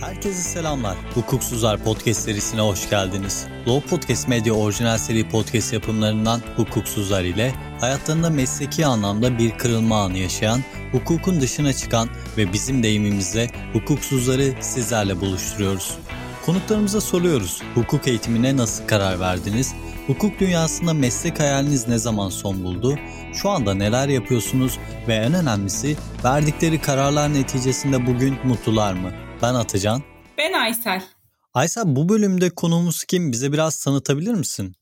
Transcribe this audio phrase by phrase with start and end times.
[0.00, 0.96] Herkese selamlar.
[1.14, 3.46] Hukuksuzlar podcast serisine hoş geldiniz.
[3.68, 10.18] Law Podcast Medya orijinal seri podcast yapımlarından Hukuksuzlar ile hayatlarında mesleki anlamda bir kırılma anı
[10.18, 10.60] yaşayan,
[10.92, 15.98] hukukun dışına çıkan ve bizim deyimimizle hukuksuzları sizlerle buluşturuyoruz.
[16.46, 17.62] Konuklarımıza soruyoruz.
[17.74, 19.74] Hukuk eğitimine nasıl karar verdiniz?
[20.06, 22.98] Hukuk dünyasında meslek hayaliniz ne zaman son buldu?
[23.34, 24.78] Şu anda neler yapıyorsunuz
[25.08, 29.12] ve en önemlisi verdikleri kararlar neticesinde bugün mutlular mı?
[29.42, 30.02] Ben Atacan.
[30.38, 31.02] Ben Aysel.
[31.54, 33.32] Aysel bu bölümde konuğumuz kim?
[33.32, 34.74] Bize biraz tanıtabilir misin?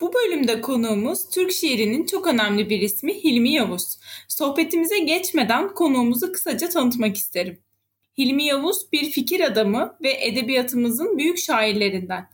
[0.00, 3.98] Bu bölümde konuğumuz Türk şiirinin çok önemli bir ismi Hilmi Yavuz.
[4.28, 7.58] Sohbetimize geçmeden konuğumuzu kısaca tanıtmak isterim.
[8.18, 12.28] Hilmi Yavuz bir fikir adamı ve edebiyatımızın büyük şairlerinden.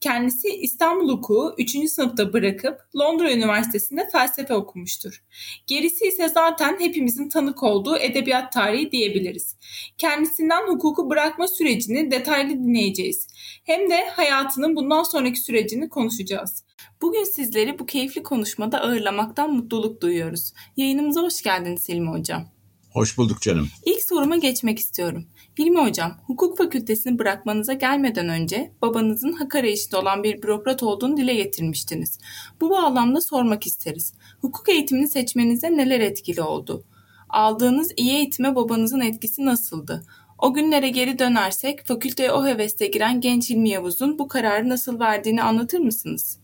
[0.00, 1.90] Kendisi İstanbul Hukuku 3.
[1.90, 5.24] sınıfta bırakıp Londra Üniversitesi'nde felsefe okumuştur.
[5.66, 9.56] Gerisi ise zaten hepimizin tanık olduğu edebiyat tarihi diyebiliriz.
[9.98, 13.26] Kendisinden hukuku bırakma sürecini detaylı dinleyeceğiz.
[13.64, 16.64] Hem de hayatının bundan sonraki sürecini konuşacağız.
[17.02, 20.52] Bugün sizleri bu keyifli konuşmada ağırlamaktan mutluluk duyuyoruz.
[20.76, 22.54] Yayınımıza hoş geldiniz Selim Hocam.
[22.94, 23.68] Hoş bulduk canım.
[23.86, 25.26] İlk soruma geçmek istiyorum.
[25.58, 31.34] Hilmi Hocam, hukuk fakültesini bırakmanıza gelmeden önce babanızın hak arayışında olan bir bürokrat olduğunu dile
[31.34, 32.18] getirmiştiniz.
[32.60, 34.14] Bu bağlamda sormak isteriz.
[34.40, 36.84] Hukuk eğitimini seçmenize neler etkili oldu?
[37.28, 40.02] Aldığınız iyi eğitime babanızın etkisi nasıldı?
[40.38, 45.42] O günlere geri dönersek fakülteye o hevesle giren genç Hilmi Yavuz'un bu kararı nasıl verdiğini
[45.42, 46.38] anlatır mısınız?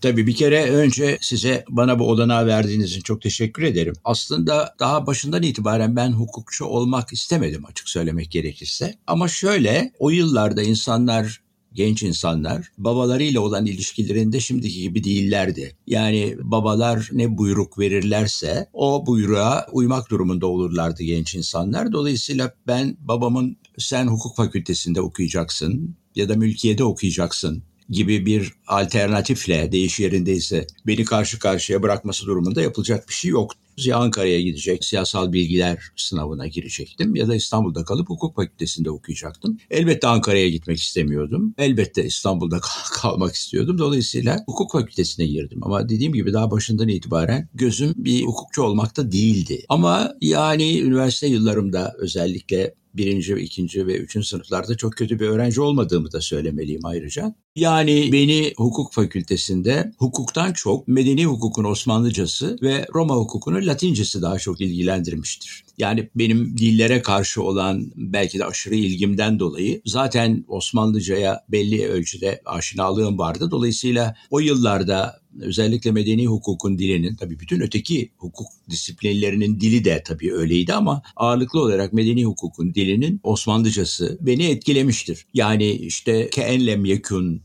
[0.00, 3.94] Tabii bir kere önce size bana bu olanağı verdiğiniz için çok teşekkür ederim.
[4.04, 8.94] Aslında daha başından itibaren ben hukukçu olmak istemedim açık söylemek gerekirse.
[9.06, 11.40] Ama şöyle o yıllarda insanlar
[11.72, 15.76] genç insanlar babalarıyla olan ilişkilerinde şimdiki gibi değillerdi.
[15.86, 21.92] Yani babalar ne buyruk verirlerse o buyruğa uymak durumunda olurlardı genç insanlar.
[21.92, 30.00] Dolayısıyla ben babamın sen hukuk fakültesinde okuyacaksın ya da mülkiyede okuyacaksın gibi bir alternatifle değiş
[30.00, 33.52] yerindeyse beni karşı karşıya bırakması durumunda yapılacak bir şey yok.
[33.84, 39.58] Ya Ankara'ya gidecek, siyasal bilgiler sınavına girecektim ya da İstanbul'da kalıp hukuk fakültesinde okuyacaktım.
[39.70, 41.54] Elbette Ankara'ya gitmek istemiyordum.
[41.58, 42.60] Elbette İstanbul'da
[42.92, 43.78] kalmak istiyordum.
[43.78, 45.58] Dolayısıyla hukuk fakültesine girdim.
[45.62, 49.64] Ama dediğim gibi daha başından itibaren gözüm bir hukukçu olmakta değildi.
[49.68, 56.12] Ama yani üniversite yıllarımda özellikle birinci, ikinci ve üçüncü sınıflarda çok kötü bir öğrenci olmadığımı
[56.12, 57.34] da söylemeliyim ayrıca.
[57.58, 64.60] Yani beni hukuk fakültesinde hukuktan çok medeni hukukun Osmanlıcası ve Roma hukukunun Latincesi daha çok
[64.60, 65.64] ilgilendirmiştir.
[65.78, 73.18] Yani benim dillere karşı olan belki de aşırı ilgimden dolayı zaten Osmanlıcaya belli ölçüde aşinalığım
[73.18, 73.50] vardı.
[73.50, 80.34] Dolayısıyla o yıllarda özellikle medeni hukukun dilinin tabii bütün öteki hukuk disiplinlerinin dili de tabii
[80.34, 85.26] öyleydi ama ağırlıklı olarak medeni hukukun dilinin Osmanlıcası beni etkilemiştir.
[85.34, 86.84] Yani işte keenlem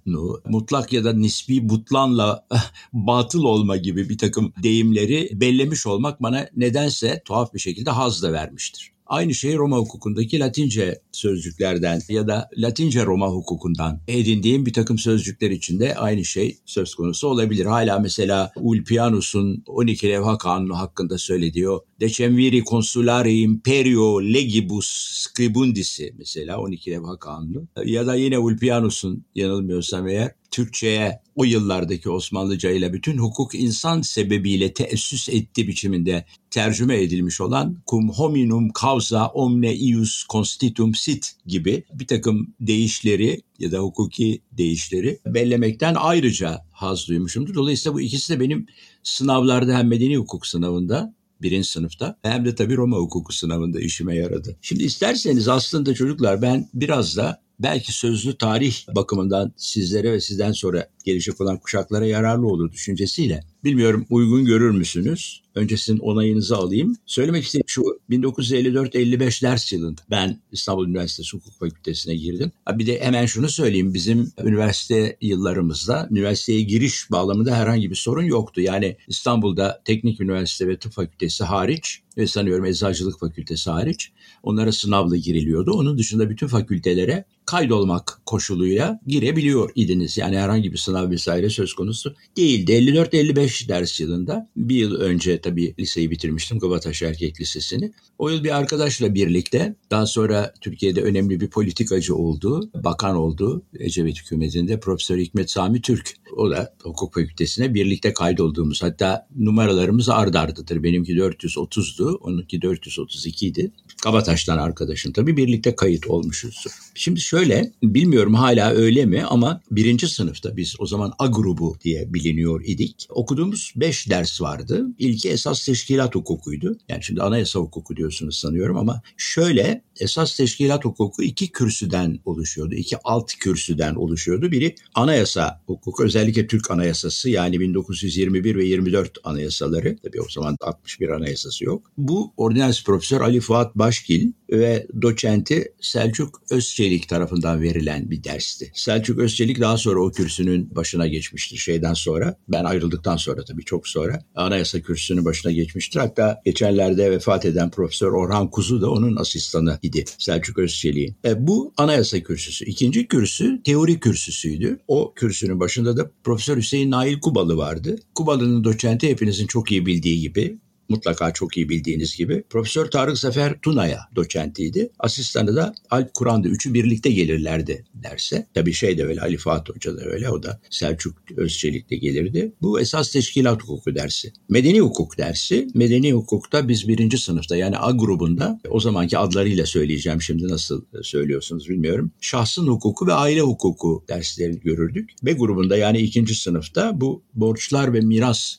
[0.05, 2.47] yekunu mutlak ya da nisbi butlanla
[2.93, 8.33] batıl olma gibi bir takım deyimleri bellemiş olmak bana nedense tuhaf bir şekilde haz da
[8.33, 8.92] vermiştir.
[9.05, 15.51] Aynı şey Roma hukukundaki Latince sözcüklerden ya da Latince Roma hukukundan edindiğim bir takım sözcükler
[15.51, 17.65] içinde aynı şey söz konusu olabilir.
[17.65, 21.67] Hala mesela Ulpianus'un 12 levha kanunu hakkında söylediği
[21.99, 30.31] Decemviri consulari imperio legibus scribundisi mesela 12 levha kanunu ya da yine Ulpianus'un yanılmıyorsam eğer
[30.53, 37.77] Türkçe'ye o yıllardaki Osmanlıca ile bütün hukuk insan sebebiyle teessüs etti biçiminde tercüme edilmiş olan
[37.89, 45.19] cum hominum causa omne ius constitum sit gibi bir takım değişleri ya da hukuki değişleri
[45.25, 47.55] bellemekten ayrıca haz duymuşumdur.
[47.55, 48.67] Dolayısıyla bu ikisi de benim
[49.03, 54.57] sınavlarda hem medeni hukuk sınavında birinci sınıfta hem de tabii Roma hukuku sınavında işime yaradı.
[54.61, 60.87] Şimdi isterseniz aslında çocuklar ben biraz da belki sözlü tarih bakımından sizlere ve sizden sonra
[61.05, 63.52] gelecek olan kuşaklara yararlı olur düşüncesiyle.
[63.63, 65.43] Bilmiyorum uygun görür müsünüz?
[65.55, 66.95] Önce sizin onayınızı alayım.
[67.05, 72.51] Söylemek istediğim şu 1954-55 ders yılında ben İstanbul Üniversitesi Hukuk Fakültesine girdim.
[72.71, 78.61] Bir de hemen şunu söyleyeyim bizim üniversite yıllarımızda üniversiteye giriş bağlamında herhangi bir sorun yoktu.
[78.61, 84.11] Yani İstanbul'da Teknik Üniversite ve Tıp Fakültesi hariç ve sanıyorum Eczacılık Fakültesi hariç
[84.43, 85.71] onlara sınavla giriliyordu.
[85.71, 90.17] Onun dışında bütün fakültelere kaydolmak koşuluyla girebiliyor idiniz.
[90.17, 92.71] Yani herhangi bir sınav vesaire söz konusu değildi.
[92.71, 97.91] 54-55 ders yılında bir yıl önce tabii liseyi bitirmiştim Kabataş Erkek Lisesi'ni.
[98.17, 104.19] O yıl bir arkadaşla birlikte daha sonra Türkiye'de önemli bir politikacı oldu, bakan oldu Ecevit
[104.19, 106.13] hükümetinde Profesör Hikmet Sami Türk.
[106.37, 110.83] O da hukuk fakültesine birlikte kaydolduğumuz hatta numaralarımız ard ardıdır.
[110.83, 113.71] Benimki 430'du, onunki 432 idi.
[114.03, 116.65] Kabataş'tan arkadaşım tabii birlikte kayıt olmuşuz.
[116.95, 122.13] Şimdi şöyle bilmiyorum hala öyle mi ama birinci sınıfta biz o zaman A grubu diye
[122.13, 123.07] biliniyor idik.
[123.43, 124.85] Okuduğumuz beş ders vardı.
[124.99, 126.77] İlki esas teşkilat hukukuydu.
[126.89, 132.75] Yani şimdi anayasa hukuku diyorsunuz sanıyorum ama şöyle esas teşkilat hukuku iki kürsüden oluşuyordu.
[132.75, 134.51] iki alt kürsüden oluşuyordu.
[134.51, 139.97] Biri anayasa hukuku özellikle Türk anayasası yani 1921 ve 24 anayasaları.
[140.03, 141.91] Tabii o zaman 61 anayasası yok.
[141.97, 148.71] Bu ordinans profesör Ali Fuat Başgil ve doçenti Selçuk Özçelik tarafından verilen bir dersti.
[148.73, 152.37] Selçuk Özçelik daha sonra o kürsünün başına geçmiştir şeyden sonra.
[152.47, 155.99] Ben ayrıldıktan sonra tabii çok sonra anayasa kürsüsünün başına geçmiştir.
[155.99, 161.15] Hatta geçenlerde vefat eden Profesör Orhan Kuzu da onun asistanı idi Selçuk Özçelik'in.
[161.25, 162.65] E, bu anayasa kürsüsü.
[162.65, 164.79] İkinci kürsü teori kürsüsüydü.
[164.87, 167.95] O kürsünün başında da Profesör Hüseyin Nail Kubalı vardı.
[168.15, 170.57] Kubalı'nın doçenti hepinizin çok iyi bildiği gibi
[170.89, 172.43] mutlaka çok iyi bildiğiniz gibi.
[172.49, 174.89] Profesör Tarık Zafer Tuna'ya doçentiydi.
[174.99, 176.47] Asistanı da Alp Kur'an'dı.
[176.47, 178.47] Üçü birlikte gelirlerdi derse.
[178.53, 180.29] Tabii şey de öyle Ali Fuat Hoca da öyle.
[180.29, 182.53] O da Selçuk Özçelik de gelirdi.
[182.61, 184.33] Bu esas teşkilat hukuku dersi.
[184.49, 185.67] Medeni hukuk dersi.
[185.73, 191.69] Medeni hukukta biz birinci sınıfta yani A grubunda o zamanki adlarıyla söyleyeceğim şimdi nasıl söylüyorsunuz
[191.69, 192.11] bilmiyorum.
[192.21, 195.09] Şahsın hukuku ve aile hukuku derslerini görürdük.
[195.23, 198.55] B grubunda yani ikinci sınıfta bu borçlar ve miras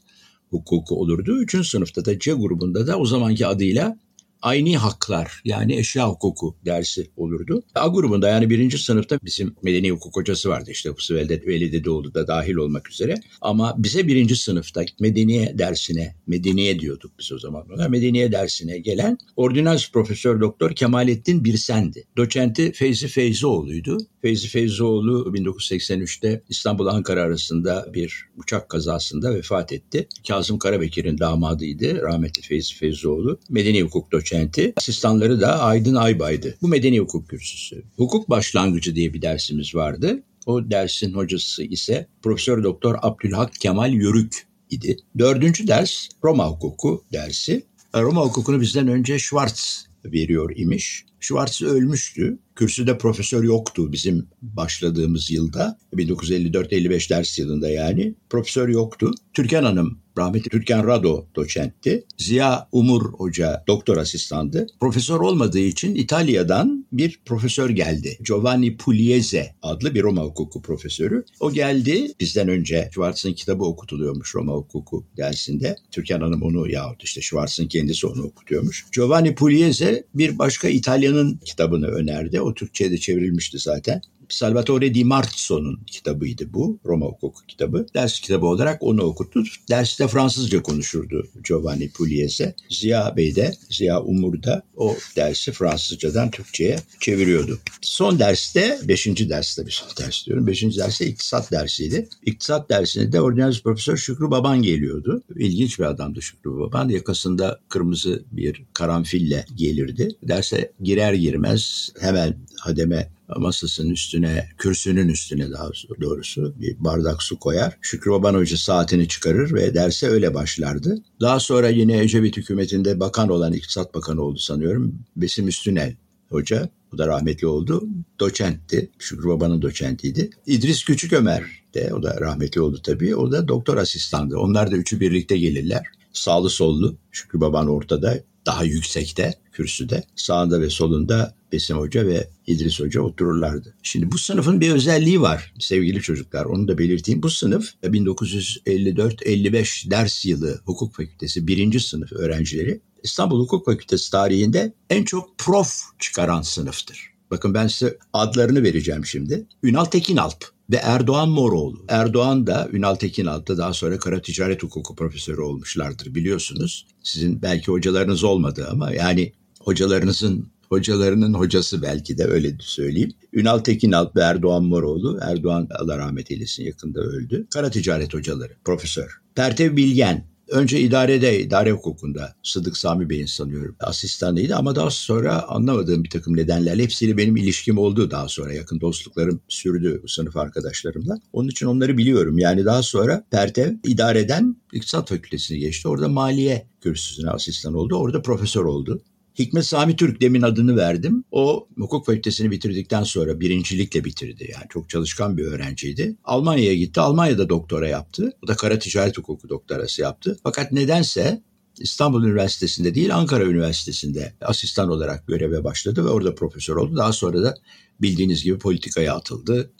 [0.55, 1.41] hukuku olurdu.
[1.41, 3.97] Üçüncü sınıfta da C grubunda da o zamanki adıyla
[4.45, 7.63] aynı haklar yani eşya hukuku dersi olurdu.
[7.75, 12.27] A grubunda yani birinci sınıfta bizim medeni hukuk hocası vardı işte Hıfzı Veli Dedeoğlu da
[12.27, 13.15] dahil olmak üzere.
[13.41, 19.19] Ama bize birinci sınıfta medeniye dersine, medeniye diyorduk biz o zaman ona, medeniye dersine gelen
[19.37, 22.05] ordinans profesör doktor Kemalettin Birsen'di.
[22.17, 23.99] Doçenti Feyzi Feyzioğlu'ydu.
[24.23, 30.09] Feyzi Feyzioğlu 1983'te İstanbul-Ankara arasında bir uçak kazasında vefat etti.
[30.29, 33.41] Kazım Karabekir'in damadıydı rahmetli Feyzi Feyzioğlu.
[33.51, 34.34] Medeni hukuk doçenti.
[34.77, 36.55] Asistanları da Aydın Aybay'dı.
[36.63, 37.83] Bu medeni hukuk kürsüsü.
[37.97, 40.23] Hukuk başlangıcı diye bir dersimiz vardı.
[40.47, 44.97] O dersin hocası ise Profesör Doktor Abdülhak Kemal Yörük idi.
[45.19, 47.65] Dördüncü ders Roma hukuku dersi.
[47.95, 51.05] Roma hukukunu bizden önce Schwartz veriyor imiş.
[51.21, 52.39] Schwartz ölmüştü.
[52.57, 55.79] Kürsüde profesör yoktu bizim başladığımız yılda.
[55.93, 58.15] 1954-55 ders yılında yani.
[58.31, 59.11] Profesör yoktu.
[59.35, 62.05] Türkan Hanım rahmetli Türkan Rado doçentti.
[62.19, 64.67] Ziya Umur Hoca doktor asistandı.
[64.81, 68.19] Profesör olmadığı için İtalya'dan bir profesör geldi.
[68.25, 71.25] Giovanni Pugliese adlı bir Roma hukuku profesörü.
[71.41, 72.91] O geldi bizden önce.
[72.93, 75.77] Schwartz'ın kitabı okutuluyormuş Roma hukuku dersinde.
[75.91, 78.87] Türkan Hanım onu yahut işte Schwartz'ın kendisi onu okutuyormuş.
[78.93, 82.41] Giovanni Pugliese bir başka İtalyanın kitabını önerdi.
[82.45, 84.03] O Türkçe'ye de çevrilmişti zaten.
[84.29, 86.79] Salvatore Di Marzo'nun kitabıydı bu.
[86.87, 87.87] Roma hukuku kitabı.
[87.95, 89.43] Ders kitabı olarak onu okuttu.
[89.71, 92.55] Derste Fransızca konuşurdu Giovanni Pugliese.
[92.71, 97.59] Ziya Bey de, Ziya Umur da o dersi Fransızcadan Türkçe'ye çeviriyordu.
[97.81, 100.47] Son derste, beşinci derste bir son ders diyorum.
[100.47, 102.09] Beşinci derste iktisat dersiydi.
[102.27, 105.23] İktisat dersinde de ordinarius profesör Şükrü Baban geliyordu.
[105.37, 106.89] İlginç bir adamdı Şükrü Baban.
[106.89, 110.09] Yakasında kırmızı bir karanfille gelirdi.
[110.23, 115.69] Derse girer girmez hemen hademe masasının üstüne, kürsünün üstüne daha
[116.01, 117.79] doğrusu bir bardak su koyar.
[117.81, 121.03] Şükrü Baban Hoca saatini çıkarır ve derse öyle başlardı.
[121.21, 124.99] Daha sonra yine Ecevit hükümetinde bakan olan İktisat Bakanı oldu sanıyorum.
[125.17, 125.97] Besim Üstünel
[126.29, 127.89] Hoca, o da rahmetli oldu.
[128.21, 130.31] Doçentti, Şükrü Baba'nın doçentiydi.
[130.47, 131.43] İdris Küçük Ömer
[131.75, 133.17] de, o da rahmetli oldu tabii.
[133.17, 134.39] O da doktor asistandı.
[134.39, 135.87] Onlar da üçü birlikte gelirler.
[136.13, 140.05] Sağlı sollu, Şükrü Baban ortada, daha yüksekte, kürsüde.
[140.17, 143.75] Sağında ve solunda Besim Hoca ve İdris Hoca otururlardı.
[143.83, 146.45] Şimdi bu sınıfın bir özelliği var sevgili çocuklar.
[146.45, 147.23] Onu da belirteyim.
[147.23, 155.05] Bu sınıf 1954-55 ders yılı hukuk fakültesi birinci sınıf öğrencileri İstanbul Hukuk Fakültesi tarihinde en
[155.05, 157.15] çok prof çıkaran sınıftır.
[157.31, 159.47] Bakın ben size adlarını vereceğim şimdi.
[159.63, 161.85] Ünal Tekinalp ve Erdoğan Moroğlu.
[161.89, 166.87] Erdoğan da Ünal Tekinalp da daha sonra kara ticaret hukuku profesörü olmuşlardır biliyorsunuz.
[167.03, 173.13] Sizin belki hocalarınız olmadı ama yani hocalarınızın hocalarının hocası belki de öyle söyleyeyim.
[173.33, 175.19] Ünal Tekinalp ve Erdoğan Moroğlu.
[175.23, 177.47] Erdoğan Allah rahmet eylesin yakında öldü.
[177.51, 179.21] Kara ticaret hocaları, profesör.
[179.35, 186.05] Pertev Bilgen Önce idarede, idare hukukunda Sıdık Sami Bey'in sanıyorum asistanıydı ama daha sonra anlamadığım
[186.05, 188.53] bir takım nedenlerle hepsiyle benim ilişkim oldu daha sonra.
[188.53, 191.19] Yakın dostluklarım sürdü sınıf arkadaşlarımla.
[191.33, 192.39] Onun için onları biliyorum.
[192.39, 195.89] Yani daha sonra Pertev idareden İktisat Fakültesini geçti.
[195.89, 197.97] Orada maliye kürsüsüne asistan oldu.
[197.97, 199.03] Orada profesör oldu.
[199.39, 201.25] Hikmet Sami Türk demin adını verdim.
[201.31, 204.51] O hukuk fakültesini bitirdikten sonra birincilikle bitirdi.
[204.53, 206.17] Yani çok çalışkan bir öğrenciydi.
[206.25, 207.01] Almanya'ya gitti.
[207.01, 208.33] Almanya'da doktora yaptı.
[208.45, 210.39] O da kara ticaret hukuku doktorası yaptı.
[210.43, 211.43] Fakat nedense
[211.79, 216.97] İstanbul Üniversitesi'nde değil Ankara Üniversitesi'nde asistan olarak göreve başladı ve orada profesör oldu.
[216.97, 217.55] Daha sonra da
[218.03, 219.73] bildiğiniz gibi politikaya atıldı.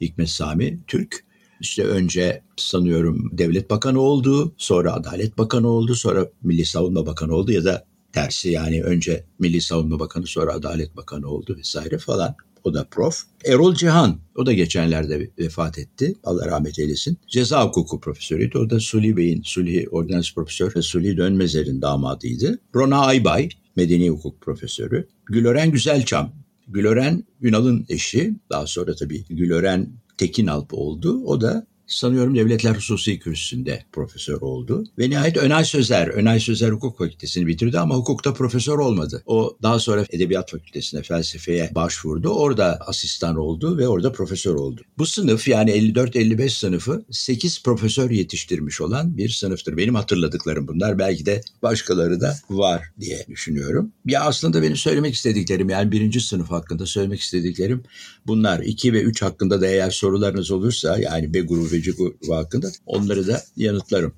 [0.00, 1.24] Hikmet Sami Türk.
[1.60, 7.52] İşte önce sanıyorum devlet bakanı oldu, sonra adalet bakanı oldu, sonra milli savunma bakanı oldu
[7.52, 12.36] ya da tersi yani önce Milli Savunma Bakanı sonra Adalet Bakanı oldu vesaire falan.
[12.64, 13.22] O da prof.
[13.44, 16.14] Erol Cihan, o da geçenlerde vefat etti.
[16.24, 17.18] Allah rahmet eylesin.
[17.28, 18.58] Ceza hukuku profesörüydü.
[18.58, 22.58] O da Suli Bey'in, Suli Ordinans Profesör ve Suli Dönmezer'in damadıydı.
[22.74, 25.08] Rona Aybay, medeni hukuk profesörü.
[25.26, 26.32] Gülören Güzelçam,
[26.68, 28.34] Gülören Ünal'ın eşi.
[28.50, 29.88] Daha sonra tabii Gülören
[30.18, 31.22] Tekinalp oldu.
[31.24, 34.84] O da sanıyorum Devletler Hususi Kürsüsü'nde profesör oldu.
[34.98, 39.22] Ve nihayet Önay Sözer, Önay Sözer Hukuk Fakültesini bitirdi ama hukukta profesör olmadı.
[39.26, 42.28] O daha sonra Edebiyat Fakültesine, felsefeye başvurdu.
[42.28, 44.80] Orada asistan oldu ve orada profesör oldu.
[44.98, 49.76] Bu sınıf yani 54-55 sınıfı 8 profesör yetiştirmiş olan bir sınıftır.
[49.76, 50.98] Benim hatırladıklarım bunlar.
[50.98, 53.92] Belki de başkaları da var diye düşünüyorum.
[54.06, 57.82] Ya aslında benim söylemek istediklerim yani birinci sınıf hakkında söylemek istediklerim
[58.26, 58.60] bunlar.
[58.60, 63.26] 2 ve 3 hakkında da eğer sorularınız olursa yani B grubu ve bu hakkında onları
[63.26, 64.14] da yanıtlarım.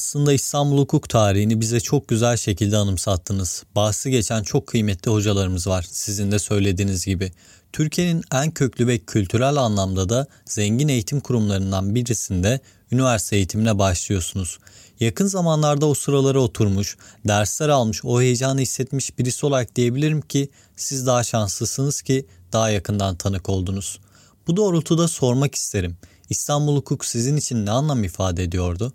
[0.00, 3.64] Aslında İstanbul hukuk tarihini bize çok güzel şekilde anımsattınız.
[3.74, 7.32] Bahsi geçen çok kıymetli hocalarımız var sizin de söylediğiniz gibi.
[7.72, 12.60] Türkiye'nin en köklü ve kültürel anlamda da zengin eğitim kurumlarından birisinde
[12.92, 14.58] üniversite eğitimine başlıyorsunuz.
[15.00, 16.96] Yakın zamanlarda o sıralara oturmuş,
[17.28, 23.16] dersler almış, o heyecanı hissetmiş birisi olarak diyebilirim ki siz daha şanslısınız ki daha yakından
[23.16, 24.00] tanık oldunuz.
[24.46, 25.96] Bu doğrultuda sormak isterim.
[26.30, 28.92] İstanbul Hukuk sizin için ne anlam ifade ediyordu?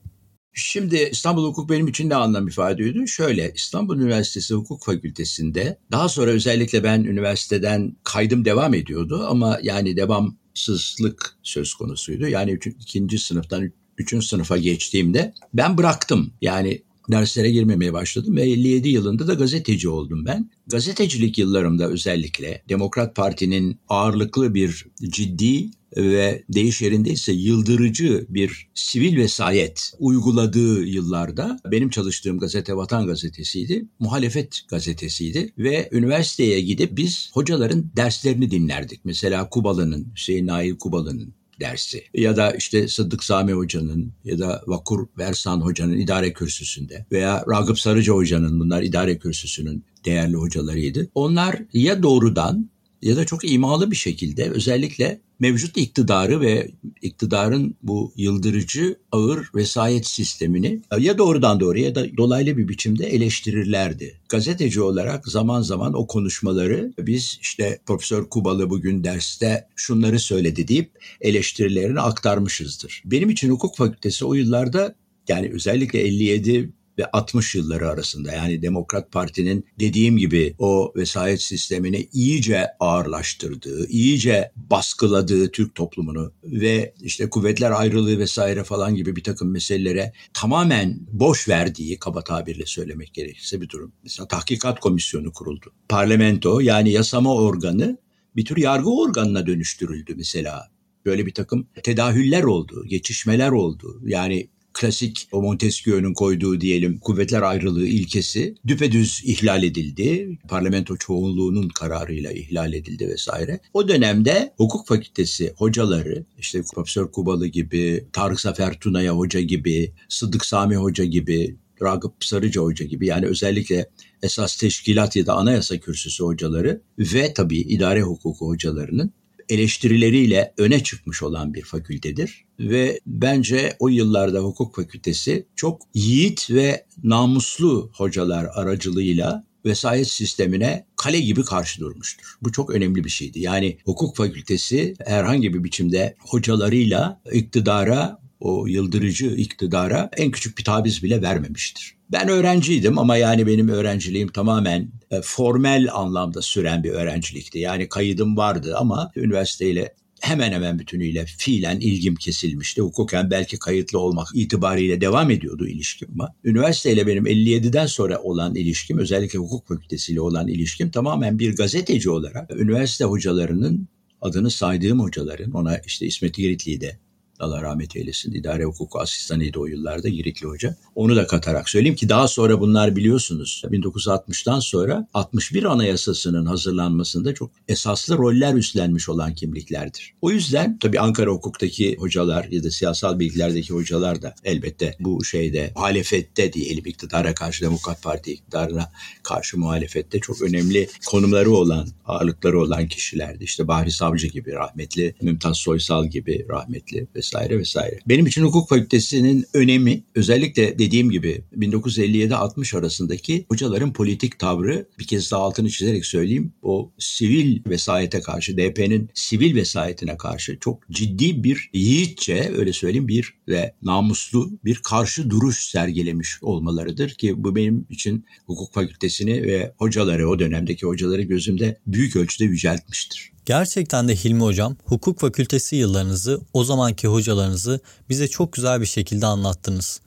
[0.53, 3.07] Şimdi İstanbul Hukuk benim için ne anlam ifade ediyordu?
[3.07, 9.97] Şöyle İstanbul Üniversitesi Hukuk Fakültesi'nde daha sonra özellikle ben üniversiteden kaydım devam ediyordu ama yani
[9.97, 12.27] devamsızlık söz konusuydu.
[12.27, 16.33] Yani üç, ikinci sınıftan üçüncü sınıfa geçtiğimde ben bıraktım.
[16.41, 20.51] Yani derslere girmemeye başladım ve 57 yılında da gazeteci oldum ben.
[20.67, 29.91] Gazetecilik yıllarımda özellikle Demokrat Parti'nin ağırlıklı bir ciddi ve deyiş yerindeyse yıldırıcı bir sivil vesayet
[29.99, 33.85] uyguladığı yıllarda benim çalıştığım gazete Vatan Gazetesi'ydi.
[33.99, 39.05] Muhalefet gazetesiydi ve üniversiteye gidip biz hocaların derslerini dinlerdik.
[39.05, 45.07] Mesela Kubalı'nın, Hüseyin Nail Kubalı'nın dersi ya da işte Sıddık Sami Hoca'nın ya da Vakur
[45.17, 51.09] Versan Hoca'nın idare kürsüsünde veya Ragıp Sarıca Hoca'nın bunlar idare kürsüsünün değerli hocalarıydı.
[51.15, 52.69] Onlar ya doğrudan
[53.01, 60.07] ya da çok imalı bir şekilde özellikle mevcut iktidarı ve iktidarın bu yıldırıcı ağır vesayet
[60.07, 64.19] sistemini ya doğrudan doğruya ya da dolaylı bir biçimde eleştirirlerdi.
[64.29, 70.91] Gazeteci olarak zaman zaman o konuşmaları biz işte Profesör Kubalı bugün derste şunları söyledi deyip
[71.21, 73.03] eleştirilerini aktarmışızdır.
[73.05, 74.95] Benim için hukuk fakültesi o yıllarda
[75.27, 82.07] yani özellikle 57 ve 60 yılları arasında yani Demokrat Parti'nin dediğim gibi o vesayet sistemini
[82.13, 89.51] iyice ağırlaştırdığı, iyice baskıladığı Türk toplumunu ve işte kuvvetler ayrılığı vesaire falan gibi bir takım
[89.51, 93.93] meselelere tamamen boş verdiği kaba tabirle söylemek gerekirse bir durum.
[94.03, 95.73] Mesela tahkikat komisyonu kuruldu.
[95.89, 97.97] Parlamento yani yasama organı
[98.35, 100.71] bir tür yargı organına dönüştürüldü mesela.
[101.05, 104.01] Böyle bir takım tedahüller oldu, geçişmeler oldu.
[104.05, 104.49] Yani
[104.81, 110.39] klasik o Montesquieu'nun koyduğu diyelim kuvvetler ayrılığı ilkesi düpedüz ihlal edildi.
[110.47, 113.59] Parlamento çoğunluğunun kararıyla ihlal edildi vesaire.
[113.73, 120.45] O dönemde hukuk fakültesi hocaları işte Profesör Kubalı gibi, Tarık Zafer Tunaya Hoca gibi, Sıddık
[120.45, 123.89] Sami Hoca gibi, Ragıp Sarıca Hoca gibi yani özellikle
[124.23, 129.13] esas teşkilat ya da anayasa kürsüsü hocaları ve tabii idare hukuku hocalarının
[129.51, 132.45] eleştirileriyle öne çıkmış olan bir fakültedir.
[132.59, 141.19] Ve bence o yıllarda hukuk fakültesi çok yiğit ve namuslu hocalar aracılığıyla vesayet sistemine kale
[141.19, 142.37] gibi karşı durmuştur.
[142.41, 143.39] Bu çok önemli bir şeydi.
[143.39, 151.03] Yani hukuk fakültesi herhangi bir biçimde hocalarıyla iktidara, o yıldırıcı iktidara en küçük bir tabiz
[151.03, 152.00] bile vermemiştir.
[152.11, 157.59] Ben öğrenciydim ama yani benim öğrenciliğim tamamen e, formel anlamda süren bir öğrencilikti.
[157.59, 162.81] Yani kayıdım vardı ama üniversiteyle hemen hemen bütünüyle fiilen ilgim kesilmişti.
[162.81, 168.97] Hukuken belki kayıtlı olmak itibariyle devam ediyordu ilişkim ama üniversiteyle benim 57'den sonra olan ilişkim
[168.97, 173.87] özellikle hukuk fakültesiyle olan ilişkim tamamen bir gazeteci olarak üniversite hocalarının
[174.21, 176.99] adını saydığım hocaların ona işte İsmet Giritli'yi de
[177.41, 178.33] Allah rahmet eylesin.
[178.33, 180.75] İdare hukuku asistanıydı o yıllarda Giritli Hoca.
[180.95, 187.51] Onu da katarak söyleyeyim ki daha sonra bunlar biliyorsunuz 1960'tan sonra 61 Anayasası'nın hazırlanmasında çok
[187.67, 190.13] esaslı roller üstlenmiş olan kimliklerdir.
[190.21, 195.71] O yüzden tabii Ankara hukuktaki hocalar ya da siyasal bilgilerdeki hocalar da elbette bu şeyde
[195.75, 198.91] muhalefette diyelim iktidara karşı Demokrat Parti iktidarına
[199.23, 203.43] karşı muhalefette çok önemli konumları olan, ağırlıkları olan kişilerdi.
[203.43, 207.99] İşte Bahri Savcı gibi rahmetli, Mümtaz Soysal gibi rahmetli vesaire vesaire.
[208.07, 215.31] Benim için hukuk fakültesinin önemi özellikle dediğim gibi 1957-60 arasındaki hocaların politik tavrı bir kez
[215.31, 216.53] daha altını çizerek söyleyeyim.
[216.61, 223.33] O sivil vesayete karşı DP'nin sivil vesayetine karşı çok ciddi bir yiğitçe öyle söyleyeyim bir
[223.47, 230.29] ve namuslu bir karşı duruş sergilemiş olmalarıdır ki bu benim için hukuk fakültesini ve hocaları
[230.29, 233.31] o dönemdeki hocaları gözümde büyük ölçüde yüceltmiştir.
[233.51, 237.79] Gerçekten de Hilmi Hocam hukuk fakültesi yıllarınızı, o zamanki hocalarınızı
[238.09, 240.01] bize çok güzel bir şekilde anlattınız.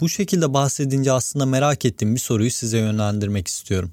[0.00, 3.92] Bu şekilde bahsedince aslında merak ettiğim bir soruyu size yönlendirmek istiyorum.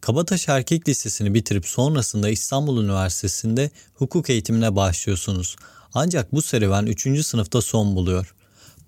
[0.00, 5.56] Kabataş Erkek Lisesi'ni bitirip sonrasında İstanbul Üniversitesi'nde hukuk eğitimine başlıyorsunuz.
[5.94, 7.26] Ancak bu serüven 3.
[7.26, 8.34] sınıfta son buluyor.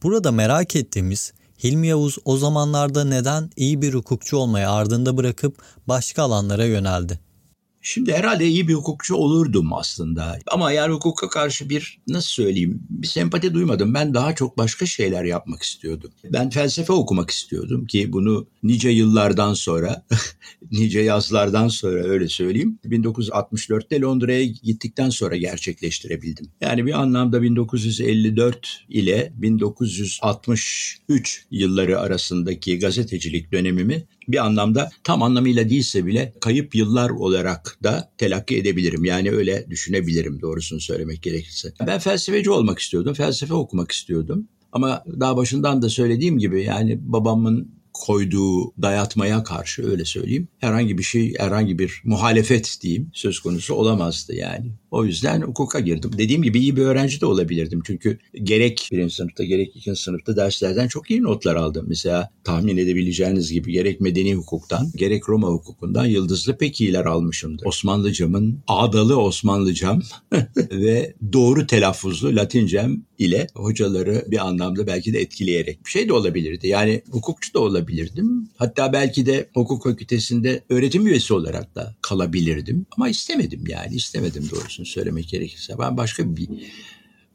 [0.02, 1.33] Burada merak ettiğimiz
[1.64, 7.31] Hilmi Yavuz o zamanlarda neden iyi bir hukukçu olmayı ardında bırakıp başka alanlara yöneldi?
[7.84, 10.38] Şimdi herhalde iyi bir hukukçu olurdum aslında.
[10.46, 13.94] Ama yani hukuka karşı bir nasıl söyleyeyim bir sempati duymadım.
[13.94, 16.10] Ben daha çok başka şeyler yapmak istiyordum.
[16.32, 20.04] Ben felsefe okumak istiyordum ki bunu nice yıllardan sonra,
[20.70, 22.78] nice yazlardan sonra öyle söyleyeyim.
[22.84, 26.46] 1964'te Londra'ya gittikten sonra gerçekleştirebildim.
[26.60, 36.06] Yani bir anlamda 1954 ile 1963 yılları arasındaki gazetecilik dönemimi bir anlamda tam anlamıyla değilse
[36.06, 39.04] bile kayıp yıllar olarak da telakki edebilirim.
[39.04, 41.72] Yani öyle düşünebilirim doğrusunu söylemek gerekirse.
[41.86, 44.48] Ben felsefeci olmak istiyordum, felsefe okumak istiyordum.
[44.72, 51.02] Ama daha başından da söylediğim gibi yani babamın koyduğu dayatmaya karşı öyle söyleyeyim herhangi bir
[51.02, 54.72] şey herhangi bir muhalefet diyeyim söz konusu olamazdı yani.
[54.92, 56.11] O yüzden hukuka girdim.
[56.18, 57.82] Dediğim gibi iyi bir öğrenci de olabilirdim.
[57.87, 61.87] Çünkü gerek birinci sınıfta gerek ikinci sınıfta derslerden çok iyi notlar aldım.
[61.88, 67.66] Mesela tahmin edebileceğiniz gibi gerek medeni hukuktan gerek Roma hukukundan yıldızlı pek iyiler almışımdır.
[67.66, 70.02] Osmanlıcamın ağdalı Osmanlıcam
[70.70, 76.68] ve doğru telaffuzlu Latincem ile hocaları bir anlamda belki de etkileyerek bir şey de olabilirdi.
[76.68, 78.48] Yani hukukçu da olabilirdim.
[78.57, 82.87] Hatta belki de hukuk fakültesinde öğretim üyesi olarak da kalabilirdim.
[82.96, 85.79] Ama istemedim yani istemedim doğrusu söylemek gerekirse.
[85.79, 86.49] Ben başka bir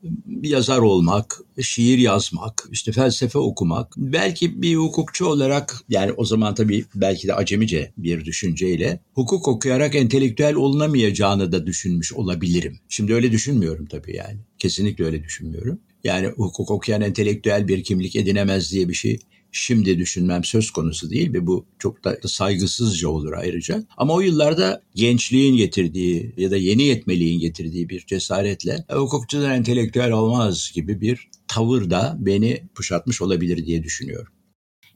[0.03, 6.55] bir yazar olmak, şiir yazmak, işte felsefe okumak, belki bir hukukçu olarak yani o zaman
[6.55, 12.79] tabii belki de acemice bir düşünceyle hukuk okuyarak entelektüel olunamayacağını da düşünmüş olabilirim.
[12.89, 14.37] Şimdi öyle düşünmüyorum tabii yani.
[14.59, 15.79] Kesinlikle öyle düşünmüyorum.
[16.03, 19.19] Yani hukuk okuyan entelektüel bir kimlik edinemez diye bir şey
[19.57, 23.83] şimdi düşünmem söz konusu değil ve bu çok da saygısızca olur ayrıca.
[23.97, 30.11] Ama o yıllarda gençliğin getirdiği ya da yeni yetmeliğin getirdiği bir cesaretle e, hukukçular entelektüel
[30.11, 34.33] olmaz gibi bir tavır da beni kuşatmış olabilir diye düşünüyorum.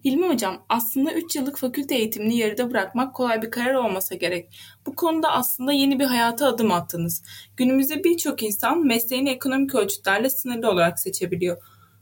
[0.06, 4.50] Hilmi Hocam aslında 3 yıllık fakülte eğitimini yarıda bırakmak kolay bir karar olmasa gerek.
[4.86, 7.24] Bu konuda aslında yeni bir hayata adım attınız.
[7.58, 11.58] Günümüzde birçok insan mesleğini ekonomik ölçütlerle sınırlı olarak seçebiliyor.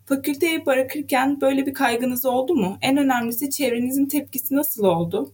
[0.10, 2.78] Fakülteyi bırakırken böyle bir kaygınız oldu mu?
[2.82, 5.34] En önemlisi çevrenizin tepkisi nasıl oldu?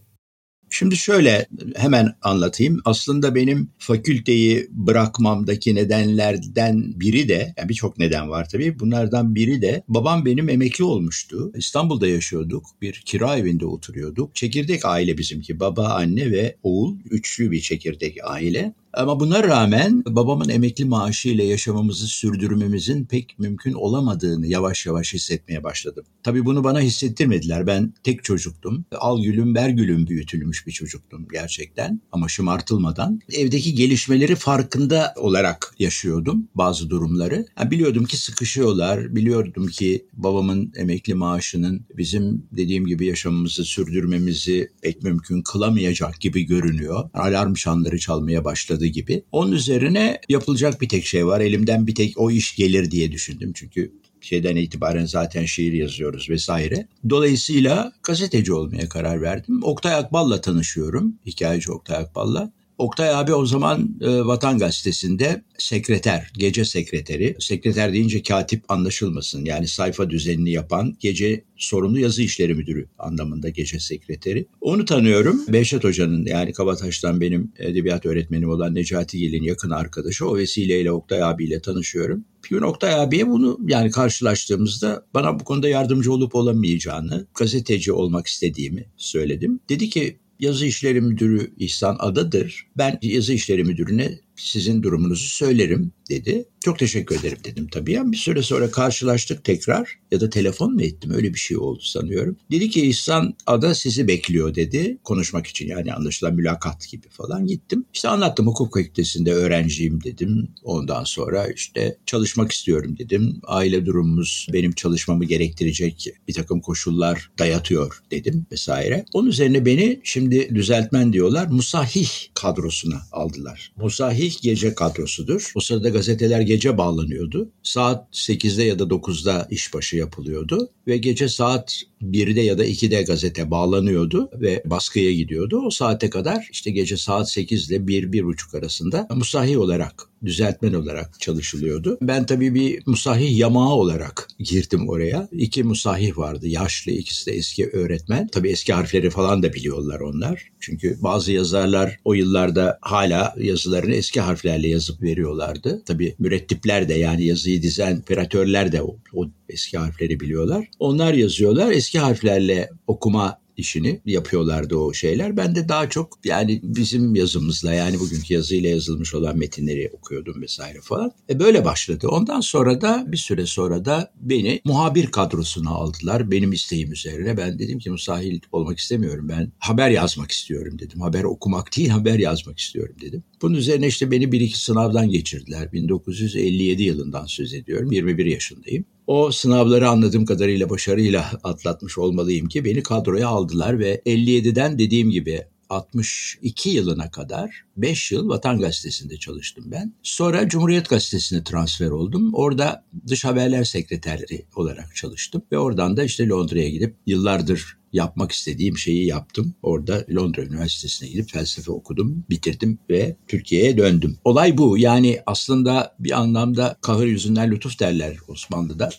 [0.70, 2.80] Şimdi şöyle hemen anlatayım.
[2.84, 8.78] Aslında benim fakülteyi bırakmamdaki nedenlerden biri de, yani birçok neden var tabii.
[8.78, 11.52] Bunlardan biri de babam benim emekli olmuştu.
[11.56, 12.64] İstanbul'da yaşıyorduk.
[12.82, 14.34] Bir kira evinde oturuyorduk.
[14.34, 15.60] Çekirdek aile bizimki.
[15.60, 16.96] Baba, anne ve oğul.
[17.10, 18.72] Üçlü bir çekirdek aile.
[18.96, 26.04] Ama buna rağmen babamın emekli maaşıyla yaşamamızı sürdürmemizin pek mümkün olamadığını yavaş yavaş hissetmeye başladım.
[26.22, 27.66] Tabii bunu bana hissettirmediler.
[27.66, 28.84] Ben tek çocuktum.
[28.92, 32.00] Al gülüm ver gülüm büyütülmüş bir çocuktum gerçekten.
[32.12, 33.20] Ama şımartılmadan.
[33.32, 37.46] Evdeki gelişmeleri farkında olarak yaşıyordum bazı durumları.
[37.58, 39.16] Yani biliyordum ki sıkışıyorlar.
[39.16, 47.10] Biliyordum ki babamın emekli maaşının bizim dediğim gibi yaşamımızı sürdürmemizi pek mümkün kılamayacak gibi görünüyor.
[47.14, 49.22] Alarm çanları çalmaya başladı gibi.
[49.32, 51.40] Onun üzerine yapılacak bir tek şey var.
[51.40, 53.52] Elimden bir tek o iş gelir diye düşündüm.
[53.54, 56.88] Çünkü şeyden itibaren zaten şiir yazıyoruz vesaire.
[57.10, 59.60] Dolayısıyla gazeteci olmaya karar verdim.
[59.62, 61.18] Oktay Akbal'la tanışıyorum.
[61.26, 62.52] Hikayeci Oktay Akbal'la.
[62.78, 67.36] Oktay abi o zaman e, Vatan Gazetesi'nde sekreter, gece sekreteri.
[67.38, 69.44] Sekreter deyince katip anlaşılmasın.
[69.44, 74.46] Yani sayfa düzenini yapan gece sorumlu yazı işleri müdürü anlamında gece sekreteri.
[74.60, 75.40] Onu tanıyorum.
[75.48, 80.28] Behçet Hoca'nın yani Kabataş'tan benim edebiyat öğretmenim olan Necati Gelin yakın arkadaşı.
[80.28, 82.24] O vesileyle Oktay abiyle tanışıyorum.
[82.44, 88.26] Bir gün Oktay abiye bunu yani karşılaştığımızda bana bu konuda yardımcı olup olamayacağını, gazeteci olmak
[88.26, 89.60] istediğimi söyledim.
[89.68, 92.66] Dedi ki yazı işleri müdürü İhsan Adadır.
[92.78, 96.44] Ben yazı işleri müdürüne sizin durumunuzu söylerim dedi.
[96.60, 97.92] Çok teşekkür ederim dedim tabii.
[97.92, 101.82] Yani bir süre sonra karşılaştık tekrar ya da telefon mu ettim öyle bir şey oldu
[101.82, 102.36] sanıyorum.
[102.50, 107.84] Dedi ki İhsan Ada sizi bekliyor dedi konuşmak için yani anlaşılan mülakat gibi falan gittim.
[107.94, 110.48] İşte anlattım hukuk fakültesinde öğrenciyim dedim.
[110.62, 113.40] Ondan sonra işte çalışmak istiyorum dedim.
[113.44, 119.04] Aile durumumuz benim çalışmamı gerektirecek bir takım koşullar dayatıyor dedim vesaire.
[119.12, 123.72] Onun üzerine beni şimdi düzeltmen diyorlar musahih kadrosuna aldılar.
[123.76, 125.52] Musahih gece kadrosudur.
[125.54, 127.50] O sırada gazeteler gece bağlanıyordu.
[127.62, 133.50] Saat 8'de ya da 9'da işbaşı yapılıyordu ve gece saat 1'de ya da 2'de gazete
[133.50, 135.62] bağlanıyordu ve baskıya gidiyordu.
[135.66, 141.98] O saate kadar işte gece saat 8 ile 1-1.30 arasında musahih olarak, düzeltmen olarak çalışılıyordu.
[142.02, 145.28] Ben tabii bir musahih yamağı olarak girdim oraya.
[145.32, 148.28] İki musahih vardı, yaşlı, ikisi de eski öğretmen.
[148.28, 150.50] Tabii eski harfleri falan da biliyorlar onlar.
[150.60, 155.82] Çünkü bazı yazarlar o yıllarda hala yazılarını eski harflerle yazıp veriyorlardı.
[155.86, 160.68] Tabii mürettipler de yani yazıyı dizen operatörler de o, o eski harfleri biliyorlar.
[160.78, 161.72] Onlar yazıyorlar.
[161.72, 165.36] Eski harflerle okuma işini yapıyorlardı o şeyler.
[165.36, 170.78] Ben de daha çok yani bizim yazımızla yani bugünkü yazıyla yazılmış olan metinleri okuyordum vesaire
[170.82, 171.12] falan.
[171.30, 172.08] E böyle başladı.
[172.08, 176.30] Ondan sonra da bir süre sonra da beni muhabir kadrosuna aldılar.
[176.30, 177.36] Benim isteğim üzerine.
[177.36, 179.28] Ben dedim ki musahil olmak istemiyorum.
[179.28, 181.00] Ben haber yazmak istiyorum dedim.
[181.00, 183.24] Haber okumak değil haber yazmak istiyorum dedim.
[183.42, 185.72] Bunun üzerine işte beni bir iki sınavdan geçirdiler.
[185.72, 187.92] 1957 yılından söz ediyorum.
[187.92, 188.84] 21 yaşındayım.
[189.06, 195.42] O sınavları anladığım kadarıyla başarıyla atlatmış olmalıyım ki beni kadroya aldılar ve 57'den dediğim gibi
[195.70, 199.94] 62 yılına kadar 5 yıl Vatan Gazetesi'nde çalıştım ben.
[200.02, 202.34] Sonra Cumhuriyet Gazetesi'ne transfer oldum.
[202.34, 205.42] Orada dış haberler sekreteri olarak çalıştım.
[205.52, 209.54] Ve oradan da işte Londra'ya gidip yıllardır yapmak istediğim şeyi yaptım.
[209.62, 214.18] Orada Londra Üniversitesi'ne gidip felsefe okudum, bitirdim ve Türkiye'ye döndüm.
[214.24, 214.78] Olay bu.
[214.78, 218.90] Yani aslında bir anlamda kahır yüzünden lütuf derler Osmanlı'da.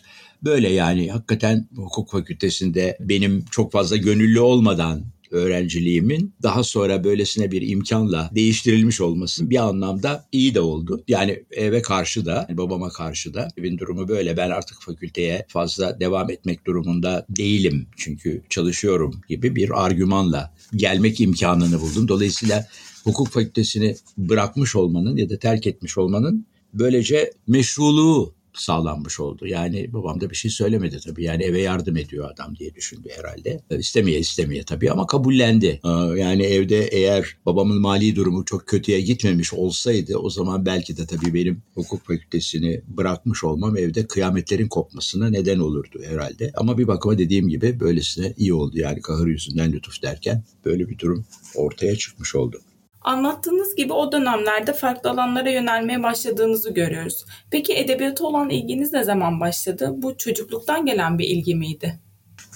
[0.44, 7.70] Böyle yani hakikaten hukuk fakültesinde benim çok fazla gönüllü olmadan öğrenciliğimin daha sonra böylesine bir
[7.70, 11.04] imkanla değiştirilmiş olması bir anlamda iyi de oldu.
[11.08, 14.38] Yani eve karşı da, babama karşı da evin durumu böyle.
[14.38, 17.88] Ben artık fakülteye fazla devam etmek durumunda değilim.
[17.98, 22.08] Çünkü çalışıyorum gibi bir argümanla gelmek imkanını buldum.
[22.08, 22.68] Dolayısıyla
[23.04, 29.48] hukuk fakültesini bırakmış olmanın ya da terk etmiş olmanın böylece meşruluğu sağlanmış oldu.
[29.48, 31.24] Yani babam da bir şey söylemedi tabii.
[31.24, 33.62] Yani eve yardım ediyor adam diye düşündü herhalde.
[33.70, 35.80] E, istemeye istemeye tabii ama kabullendi.
[36.18, 41.34] Yani evde eğer babamın mali durumu çok kötüye gitmemiş olsaydı o zaman belki de tabii
[41.34, 46.52] benim hukuk fakültesini bırakmış olmam evde kıyametlerin kopmasına neden olurdu herhalde.
[46.56, 48.80] Ama bir bakıma dediğim gibi böylesine iyi oldu.
[48.80, 52.62] Yani kahır yüzünden lütuf derken böyle bir durum ortaya çıkmış oldu.
[53.02, 57.26] Anlattığınız gibi o dönemlerde farklı alanlara yönelmeye başladığınızı görüyoruz.
[57.52, 59.94] Peki edebiyata olan ilginiz ne zaman başladı?
[59.98, 62.00] Bu çocukluktan gelen bir ilgi miydi?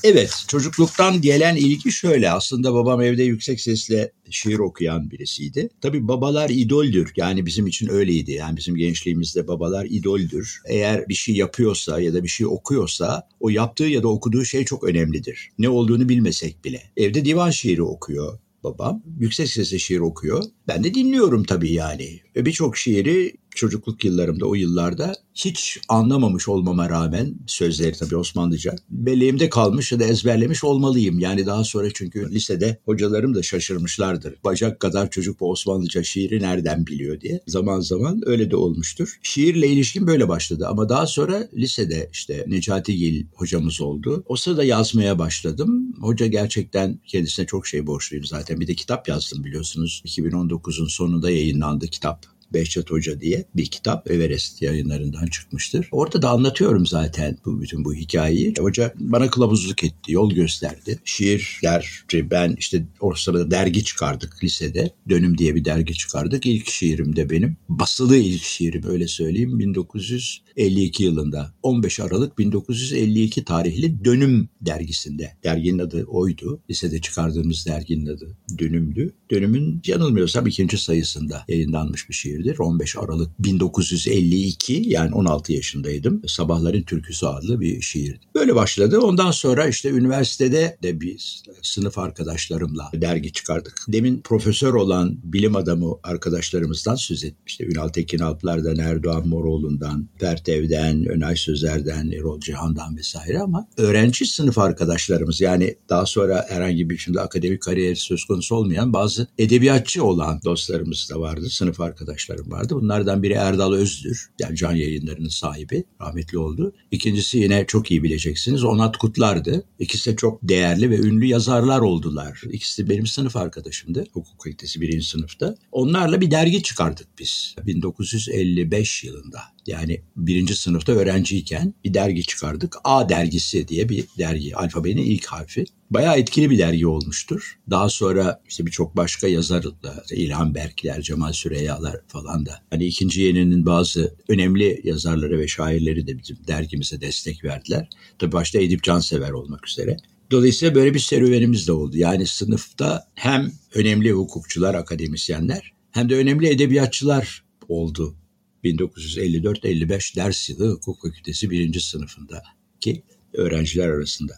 [0.04, 2.32] Evet, çocukluktan gelen ilgi şöyle.
[2.32, 5.69] Aslında babam evde yüksek sesle şiir okuyan birisiydi.
[5.82, 7.13] Tabii babalar idoldür.
[7.15, 8.32] Yani bizim için öyleydi.
[8.32, 10.62] Yani bizim gençliğimizde babalar idoldür.
[10.65, 14.65] Eğer bir şey yapıyorsa ya da bir şey okuyorsa o yaptığı ya da okuduğu şey
[14.65, 15.49] çok önemlidir.
[15.60, 16.82] Ne olduğunu bilmesek bile.
[16.97, 19.04] Evde divan şiiri okuyor babam.
[19.19, 20.43] Yüksek sesle şiir okuyor.
[20.67, 22.19] Ben de dinliyorum tabii yani.
[22.36, 29.49] Ve birçok şiiri çocukluk yıllarımda o yıllarda hiç anlamamış olmama rağmen sözleri tabii Osmanlıca belleğimde
[29.49, 31.19] kalmış ya da ezberlemiş olmalıyım.
[31.19, 34.35] Yani daha sonra çünkü lisede hocalarım da şaşırmışlardır.
[34.43, 37.41] Bacak kadar çocuk bu Osmanlıca şiiri nereden biliyor diye.
[37.47, 39.19] Zaman zaman öyle de olmuştur.
[39.23, 44.23] Şiirle ilişkim böyle başladı ama daha sonra lisede işte Necati Gil hocamız oldu.
[44.27, 45.95] O sırada yazmaya başladım.
[46.01, 48.59] Hoca gerçekten kendisine çok şey borçluyum zaten.
[48.59, 50.01] Bir de kitap yazdım biliyorsunuz.
[50.05, 52.40] 2019'un sonunda yayınlandı kitap.
[52.53, 55.87] Behçet Hoca diye bir kitap Everest yayınlarından çıkmıştır.
[55.91, 58.53] Orada da anlatıyorum zaten bu bütün bu hikayeyi.
[58.59, 60.99] Hoca bana kılavuzluk etti, yol gösterdi.
[61.05, 64.91] Şiirler, ben işte o sırada dergi çıkardık lisede.
[65.09, 66.45] Dönüm diye bir dergi çıkardık.
[66.45, 67.57] İlk şiirim de benim.
[67.69, 69.59] Basılı ilk şiirim öyle söyleyeyim.
[69.59, 75.31] 1900 1952 yılında 15 Aralık 1952 tarihli Dönüm dergisinde.
[75.43, 76.61] Derginin adı oydu.
[76.69, 79.13] Lisede çıkardığımız derginin adı Dönüm'dü.
[79.31, 82.59] Dönüm'ün yanılmıyorsam ikinci sayısında yayınlanmış bir şiirdir.
[82.59, 86.21] 15 Aralık 1952 yani 16 yaşındaydım.
[86.27, 88.19] Sabahların Türküsü adlı bir şiir.
[88.35, 88.99] Böyle başladı.
[88.99, 93.85] Ondan sonra işte üniversitede de bir sınıf arkadaşlarımla dergi çıkardık.
[93.87, 97.65] Demin profesör olan bilim adamı arkadaşlarımızdan söz etmişti.
[97.65, 100.09] Ünal Tekin Alplar'dan, Erdoğan Moroğlu'ndan,
[100.45, 106.97] Pertev'den, Önay Sözer'den, Erol Cihan'dan vesaire ama öğrenci sınıf arkadaşlarımız yani daha sonra herhangi bir
[106.97, 111.49] şimdi akademik kariyer söz konusu olmayan bazı edebiyatçı olan dostlarımız da vardı.
[111.49, 112.75] Sınıf arkadaşlarım vardı.
[112.75, 114.30] Bunlardan biri Erdal Özdür.
[114.39, 115.84] Yani can yayınlarının sahibi.
[116.01, 116.73] Rahmetli oldu.
[116.91, 118.63] İkincisi yine çok iyi bileceksiniz.
[118.63, 119.63] Onat Kutlar'dı.
[119.80, 122.41] İkisi de çok değerli ve ünlü yazarlar oldular.
[122.51, 124.06] İkisi de benim sınıf arkadaşımdı.
[124.13, 125.56] Hukuk kalitesi birinci sınıfta.
[125.71, 127.56] Onlarla bir dergi çıkardık biz.
[127.65, 129.39] 1955 yılında.
[129.67, 132.75] Yani birinci sınıfta öğrenciyken bir dergi çıkardık.
[132.83, 134.55] A dergisi diye bir dergi.
[134.55, 135.65] Alfabenin ilk harfi.
[135.89, 137.59] Bayağı etkili bir dergi olmuştur.
[137.69, 143.65] Daha sonra işte birçok başka yazarla İlhan Berkler, Cemal Süreyyalar falan da hani ikinci yeninin
[143.65, 147.89] bazı önemli yazarları ve şairleri de bizim dergimize destek verdiler.
[148.19, 149.97] Tabii başta Edip Cansever olmak üzere.
[150.31, 151.97] Dolayısıyla böyle bir serüvenimiz de oldu.
[151.97, 158.15] Yani sınıfta hem önemli hukukçular, akademisyenler hem de önemli edebiyatçılar oldu
[158.63, 164.34] 1954-55 ders yılı hukuk fakültesi birinci sınıfındaki öğrenciler arasında.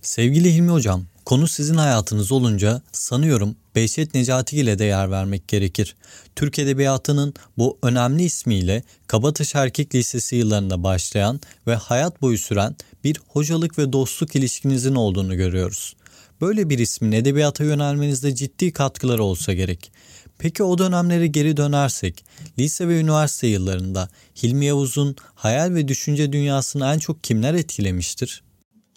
[0.00, 5.96] Sevgili Hilmi Hocam, konu sizin hayatınız olunca sanıyorum Behçet Necati ile de yer vermek gerekir.
[6.36, 13.16] Türk Edebiyatı'nın bu önemli ismiyle Kabataş Erkek Lisesi yıllarında başlayan ve hayat boyu süren bir
[13.28, 15.96] hocalık ve dostluk ilişkinizin olduğunu görüyoruz.
[16.40, 19.92] Böyle bir ismin edebiyata yönelmenizde ciddi katkıları olsa gerek.
[20.38, 22.24] Peki o dönemlere geri dönersek,
[22.58, 24.08] lise ve üniversite yıllarında
[24.42, 28.42] Hilmi Yavuz'un hayal ve düşünce dünyasını en çok kimler etkilemiştir?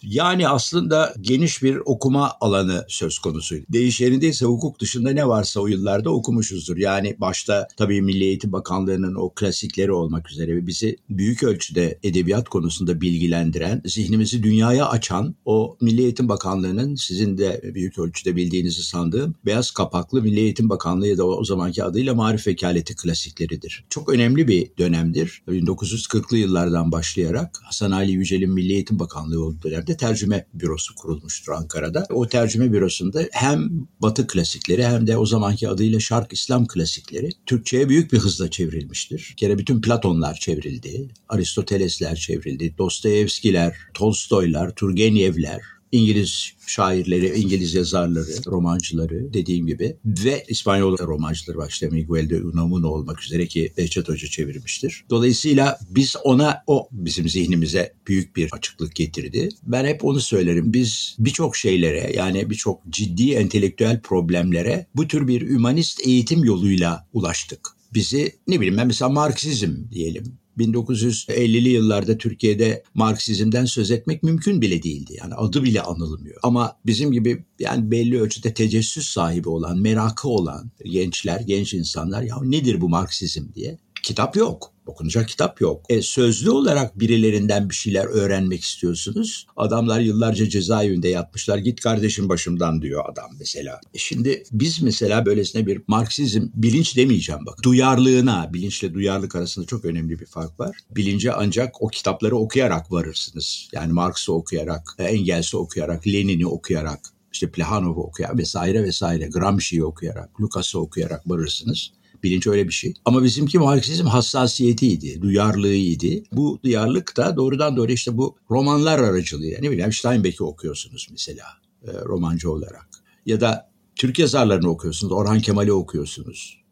[0.02, 3.56] Yani aslında geniş bir okuma alanı söz konusu.
[3.68, 6.76] Değişenindeyse hukuk dışında ne varsa o yıllarda okumuşuzdur.
[6.76, 13.00] Yani başta tabii Milli Eğitim Bakanlığı'nın o klasikleri olmak üzere bizi büyük ölçüde edebiyat konusunda
[13.00, 19.70] bilgilendiren, zihnimizi dünyaya açan o Milli Eğitim Bakanlığı'nın sizin de büyük ölçüde bildiğinizi sandığım beyaz
[19.70, 23.84] kapaklı Milli Eğitim Bakanlığı ya da o zamanki adıyla Marif Vekaleti klasikleridir.
[23.88, 25.42] Çok önemli bir dönemdir.
[25.48, 31.52] 1940'lı yıllardan başlayarak Hasan Ali Yücel'in Milli Eğitim Bakanlığı olduğu dönemde de tercüme bürosu kurulmuştur
[31.52, 32.06] Ankara'da.
[32.10, 37.88] O tercüme bürosunda hem Batı klasikleri hem de o zamanki adıyla Şark İslam klasikleri Türkçe'ye
[37.88, 39.28] büyük bir hızla çevrilmiştir.
[39.30, 45.60] Bir kere bütün Platonlar çevrildi, Aristotelesler çevrildi, Dostoyevskiler, Tolstoylar, Turgenevler,
[45.92, 53.22] İngiliz şairleri, İngiliz yazarları, romancıları dediğim gibi ve İspanyol romancıları başta Miguel de Unamuno olmak
[53.22, 55.04] üzere ki Behçet Hoca çevirmiştir.
[55.10, 59.48] Dolayısıyla biz ona o bizim zihnimize büyük bir açıklık getirdi.
[59.62, 60.72] Ben hep onu söylerim.
[60.72, 67.76] Biz birçok şeylere yani birçok ciddi entelektüel problemlere bu tür bir ümanist eğitim yoluyla ulaştık
[67.94, 74.82] bizi ne bileyim ben mesela Marksizm diyelim 1950'li yıllarda Türkiye'de Marksizm'den söz etmek mümkün bile
[74.82, 75.16] değildi.
[75.20, 76.36] Yani adı bile anılmıyor.
[76.42, 82.36] Ama bizim gibi yani belli ölçüde tecessüs sahibi olan, merakı olan gençler, genç insanlar ya
[82.42, 84.72] nedir bu Marksizm diye kitap yok.
[84.86, 85.86] Okunacak kitap yok.
[85.88, 89.46] E, sözlü olarak birilerinden bir şeyler öğrenmek istiyorsunuz.
[89.56, 91.58] Adamlar yıllarca cezaevinde yatmışlar.
[91.58, 93.80] Git kardeşim başımdan diyor adam mesela.
[93.94, 97.62] E şimdi biz mesela böylesine bir Marksizm, bilinç demeyeceğim bak.
[97.62, 100.76] Duyarlılığına, bilinçle duyarlılık arasında çok önemli bir fark var.
[100.90, 103.68] Bilince ancak o kitapları okuyarak varırsınız.
[103.72, 107.00] Yani Marx'ı okuyarak, Engels'i okuyarak, Lenin'i okuyarak,
[107.32, 111.90] işte Plehanov'u okuyarak vesaire vesaire, Gramsci'yi okuyarak, Lucas'ı okuyarak varırsınız.
[112.22, 112.94] Bilinç öyle bir şey.
[113.04, 116.24] Ama bizimki Marksizm hassasiyetiydi, duyarlılığıydı.
[116.32, 119.58] Bu duyarlılık da doğrudan doğru işte bu romanlar aracılığıyla.
[119.60, 121.44] Ne bileyim Steinbeck'i okuyorsunuz mesela
[121.82, 122.88] e, romancı olarak.
[123.26, 126.62] Ya da Türk yazarlarını okuyorsunuz, Orhan Kemal'i okuyorsunuz.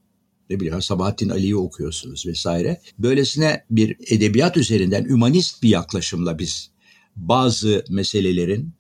[0.51, 2.81] Ne bileyim Sabahattin Ali'yi okuyorsunuz vesaire.
[2.99, 6.71] Böylesine bir edebiyat üzerinden ümanist bir yaklaşımla biz
[7.17, 8.73] bazı meselelerin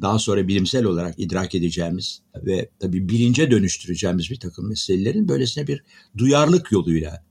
[0.00, 5.82] daha sonra bilimsel olarak idrak edeceğimiz ve tabii bilince dönüştüreceğimiz bir takım meselelerin böylesine bir
[6.18, 7.24] duyarlılık yoluyla,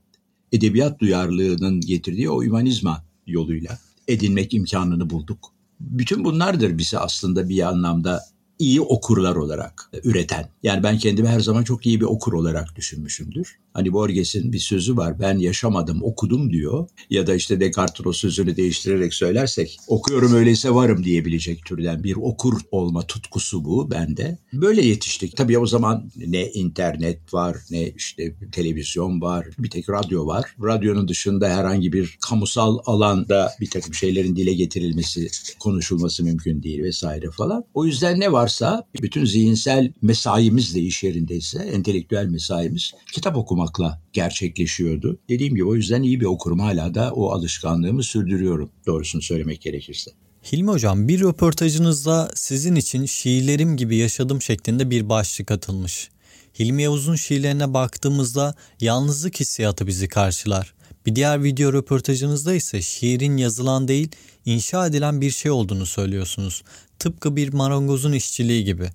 [0.52, 5.54] edebiyat duyarlılığının getirdiği o humanizma yoluyla edinmek imkanını bulduk.
[5.80, 8.20] Bütün bunlardır bizi aslında bir anlamda
[8.58, 10.48] iyi okurlar olarak üreten.
[10.62, 13.58] Yani ben kendimi her zaman çok iyi bir okur olarak düşünmüşümdür.
[13.72, 15.20] Hani Borges'in bir sözü var.
[15.20, 16.88] Ben yaşamadım, okudum diyor.
[17.10, 22.60] Ya da işte Descartes'in o sözünü değiştirerek söylersek okuyorum öyleyse varım diyebilecek türden bir okur
[22.70, 24.38] olma tutkusu bu bende.
[24.52, 25.36] Böyle yetiştik.
[25.36, 30.44] Tabii o zaman ne internet var, ne işte televizyon var, bir tek radyo var.
[30.62, 35.28] Radyonun dışında herhangi bir kamusal alanda bir takım şeylerin dile getirilmesi,
[35.60, 37.64] konuşulması mümkün değil vesaire falan.
[37.74, 45.18] O yüzden ne varsa bütün zihinsel mesaimiz de iş yerindeyse, entelektüel mesaimiz kitap okumakla gerçekleşiyordu.
[45.28, 46.58] Dediğim gibi o yüzden iyi bir okurum.
[46.58, 50.10] Hala da o alışkanlığımı sürdürüyorum doğrusunu söylemek gerekirse.
[50.52, 56.10] Hilmi Hocam bir röportajınızda sizin için şiirlerim gibi yaşadım şeklinde bir başlık atılmış.
[56.58, 60.74] Hilmi Yavuz'un şiirlerine baktığımızda yalnızlık hissiyatı bizi karşılar.
[61.06, 64.08] Bir diğer video röportajınızda ise şiirin yazılan değil,
[64.44, 66.62] inşa edilen bir şey olduğunu söylüyorsunuz.
[66.98, 68.88] Tıpkı bir marangozun işçiliği gibi.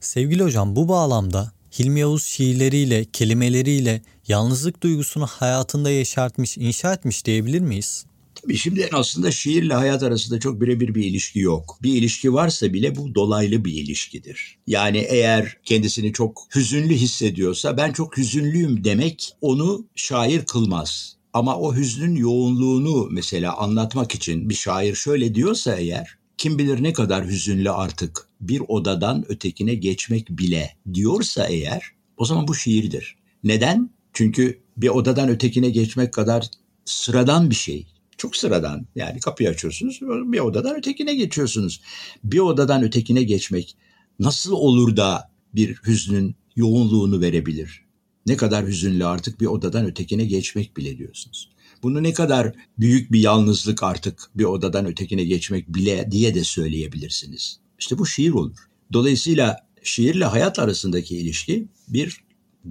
[0.00, 7.60] Sevgili hocam bu bağlamda Hilmi Yavuz şiirleriyle, kelimeleriyle yalnızlık duygusunu hayatında yeşertmiş, inşa etmiş diyebilir
[7.60, 8.04] miyiz?
[8.34, 11.78] Tabii şimdi aslında şiirle hayat arasında çok birebir bir ilişki yok.
[11.82, 14.58] Bir ilişki varsa bile bu dolaylı bir ilişkidir.
[14.66, 21.16] Yani eğer kendisini çok hüzünlü hissediyorsa ben çok hüzünlüyüm demek onu şair kılmaz.
[21.32, 26.92] Ama o hüznün yoğunluğunu mesela anlatmak için bir şair şöyle diyorsa eğer kim bilir ne
[26.92, 31.82] kadar hüzünlü artık bir odadan ötekine geçmek bile diyorsa eğer
[32.16, 33.16] o zaman bu şiirdir.
[33.44, 33.90] Neden?
[34.12, 36.50] Çünkü bir odadan ötekine geçmek kadar
[36.84, 37.86] sıradan bir şey.
[38.16, 38.86] Çok sıradan.
[38.94, 41.80] Yani kapıyı açıyorsunuz, bir odadan ötekine geçiyorsunuz.
[42.24, 43.76] Bir odadan ötekine geçmek
[44.18, 47.84] nasıl olur da bir hüznün yoğunluğunu verebilir?
[48.26, 51.50] Ne kadar hüzünlü artık bir odadan ötekine geçmek bile diyorsunuz.
[51.82, 57.58] Bunu ne kadar büyük bir yalnızlık artık bir odadan ötekine geçmek bile diye de söyleyebilirsiniz.
[57.78, 58.56] İşte bu şiir olur.
[58.92, 62.20] Dolayısıyla şiirle hayat arasındaki ilişki bir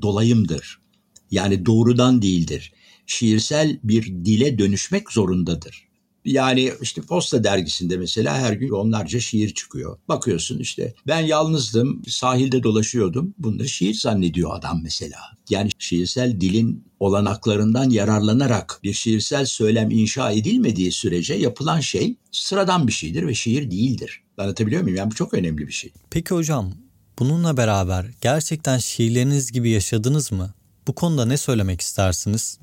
[0.02, 0.82] dolayımdır.
[1.32, 2.74] Yani doğrudan değildir.
[3.06, 5.91] Şiirsel bir dile dönüşmek zorundadır.
[6.26, 9.98] Yani işte Posta dergisinde mesela her gün onlarca şiir çıkıyor.
[10.08, 13.34] Bakıyorsun işte ben yalnızdım, sahilde dolaşıyordum.
[13.38, 15.18] Bunları şiir zannediyor adam mesela.
[15.50, 22.94] Yani şiirsel dilin olanaklarından yararlanarak bir şiirsel söylem inşa edilmediği sürece yapılan şey sıradan bir
[22.94, 24.24] şeydir ve şiir değildir.
[24.38, 24.98] Anlatabiliyor muyum?
[24.98, 25.92] Yani bu çok önemli bir şey.
[26.10, 26.74] Peki hocam
[27.20, 30.54] bununla beraber gerçekten şiirleriniz gibi yaşadınız mı?
[30.88, 32.60] Bu konuda ne söylemek istersiniz?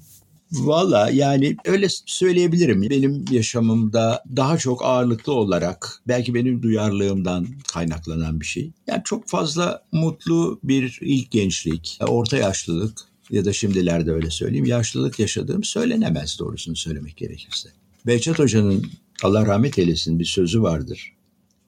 [0.52, 2.82] Valla yani öyle söyleyebilirim.
[2.82, 8.70] Benim yaşamımda daha çok ağırlıklı olarak belki benim duyarlılığımdan kaynaklanan bir şey.
[8.86, 12.98] Yani çok fazla mutlu bir ilk gençlik, orta yaşlılık
[13.30, 17.68] ya da şimdilerde öyle söyleyeyim yaşlılık yaşadığım söylenemez doğrusunu söylemek gerekirse.
[18.06, 18.86] Behçet Hoca'nın
[19.22, 21.12] Allah rahmet eylesin bir sözü vardır.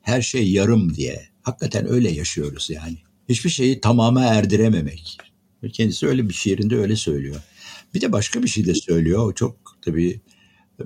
[0.02, 1.28] Her şey yarım diye.
[1.42, 2.96] Hakikaten öyle yaşıyoruz yani.
[3.28, 5.18] Hiçbir şeyi tamama erdirememek.
[5.72, 7.36] Kendisi öyle bir şiirinde öyle söylüyor.
[7.94, 9.34] Bir de başka bir şey de söylüyor.
[9.34, 10.20] Çok tabii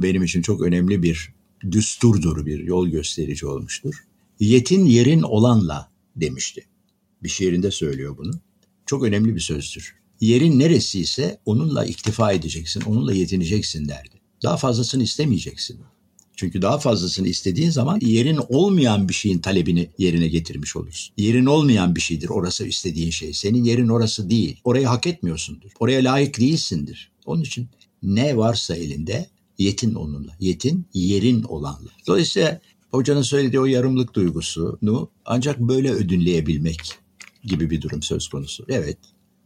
[0.03, 1.35] benim için çok önemli bir
[1.71, 3.95] düsturdur, bir yol gösterici olmuştur.
[4.41, 6.65] Yetin yerin olanla demişti.
[7.23, 8.33] Bir şiirinde söylüyor bunu.
[8.87, 9.95] Çok önemli bir sözdür.
[10.21, 14.21] Yerin neresi ise onunla iktifa edeceksin, onunla yetineceksin derdi.
[14.43, 15.81] Daha fazlasını istemeyeceksin.
[16.37, 21.15] Çünkü daha fazlasını istediğin zaman yerin olmayan bir şeyin talebini yerine getirmiş olursun.
[21.17, 23.33] Yerin olmayan bir şeydir orası istediğin şey.
[23.33, 24.61] Senin yerin orası değil.
[24.65, 25.71] Orayı hak etmiyorsundur.
[25.81, 27.11] Oraya layık değilsindir.
[27.27, 27.69] Onun için
[28.03, 29.27] ne varsa elinde
[29.59, 30.33] yetin onunla.
[30.41, 31.91] Yetin yerin olanla.
[32.07, 36.81] Dolayısıyla hocanın söylediği o yarımlık duygusunu ancak böyle ödünleyebilmek
[37.45, 38.65] gibi bir durum söz konusu.
[38.69, 38.99] Evet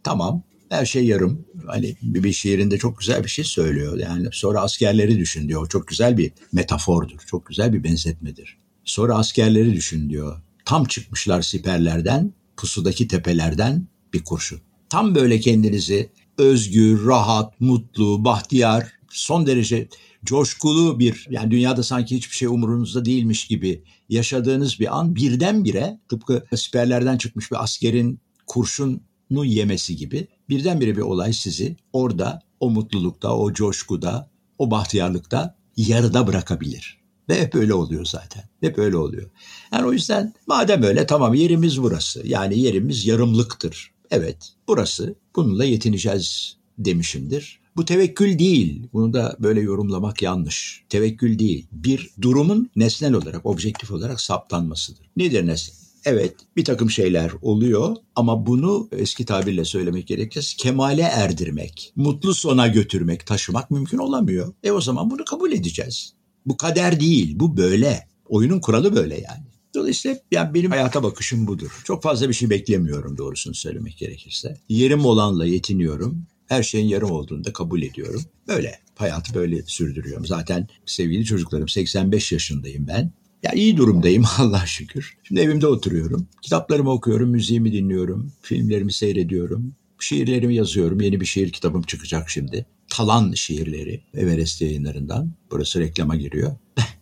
[0.02, 1.44] tamam her şey yarım.
[1.66, 3.98] Hani bir şiirinde çok güzel bir şey söylüyor.
[3.98, 5.68] Yani sonra askerleri düşün diyor.
[5.68, 7.18] Çok güzel bir metafordur.
[7.26, 8.58] Çok güzel bir benzetmedir.
[8.84, 10.42] Sonra askerleri düşün diyor.
[10.64, 14.60] Tam çıkmışlar siperlerden, pusudaki tepelerden bir kurşun.
[14.90, 19.88] Tam böyle kendinizi özgür, rahat, mutlu, bahtiyar, son derece
[20.24, 26.44] coşkulu bir yani dünyada sanki hiçbir şey umurunuzda değilmiş gibi yaşadığınız bir an birdenbire tıpkı
[26.54, 33.52] siperlerden çıkmış bir askerin kurşunu yemesi gibi birdenbire bir olay sizi orada o mutlulukta, o
[33.52, 36.98] coşkuda, o bahtiyarlıkta yarıda bırakabilir.
[37.28, 38.44] Ve hep öyle oluyor zaten.
[38.60, 39.30] Hep öyle oluyor.
[39.72, 42.26] Yani o yüzden madem öyle tamam yerimiz burası.
[42.26, 43.90] Yani yerimiz yarımlıktır.
[44.10, 47.60] Evet burası bununla yetineceğiz demişimdir.
[47.76, 48.88] Bu tevekkül değil.
[48.92, 50.84] Bunu da böyle yorumlamak yanlış.
[50.88, 51.66] Tevekkül değil.
[51.72, 55.10] Bir durumun nesnel olarak, objektif olarak saptanmasıdır.
[55.16, 55.87] Nedir nesnel?
[56.04, 62.66] Evet bir takım şeyler oluyor ama bunu eski tabirle söylemek gerekirse kemale erdirmek, mutlu sona
[62.66, 64.54] götürmek, taşımak mümkün olamıyor.
[64.62, 66.12] E o zaman bunu kabul edeceğiz.
[66.46, 68.08] Bu kader değil, bu böyle.
[68.28, 69.44] Oyunun kuralı böyle yani.
[69.74, 71.82] Dolayısıyla yani benim hayata bakışım budur.
[71.84, 74.56] Çok fazla bir şey beklemiyorum doğrusunu söylemek gerekirse.
[74.68, 76.26] Yerim olanla yetiniyorum.
[76.46, 78.24] Her şeyin yarım olduğunu da kabul ediyorum.
[78.48, 80.26] Böyle hayatı böyle sürdürüyorum.
[80.26, 83.12] Zaten sevgili çocuklarım 85 yaşındayım ben.
[83.42, 85.18] Ya iyi durumdayım Allah şükür.
[85.22, 86.28] Şimdi evimde oturuyorum.
[86.42, 89.74] Kitaplarımı okuyorum, müziğimi dinliyorum, filmlerimi seyrediyorum.
[90.00, 91.00] Şiirlerimi yazıyorum.
[91.00, 92.66] Yeni bir şiir kitabım çıkacak şimdi.
[92.88, 95.32] Talan şiirleri Everest yayınlarından.
[95.50, 96.56] Burası reklama giriyor.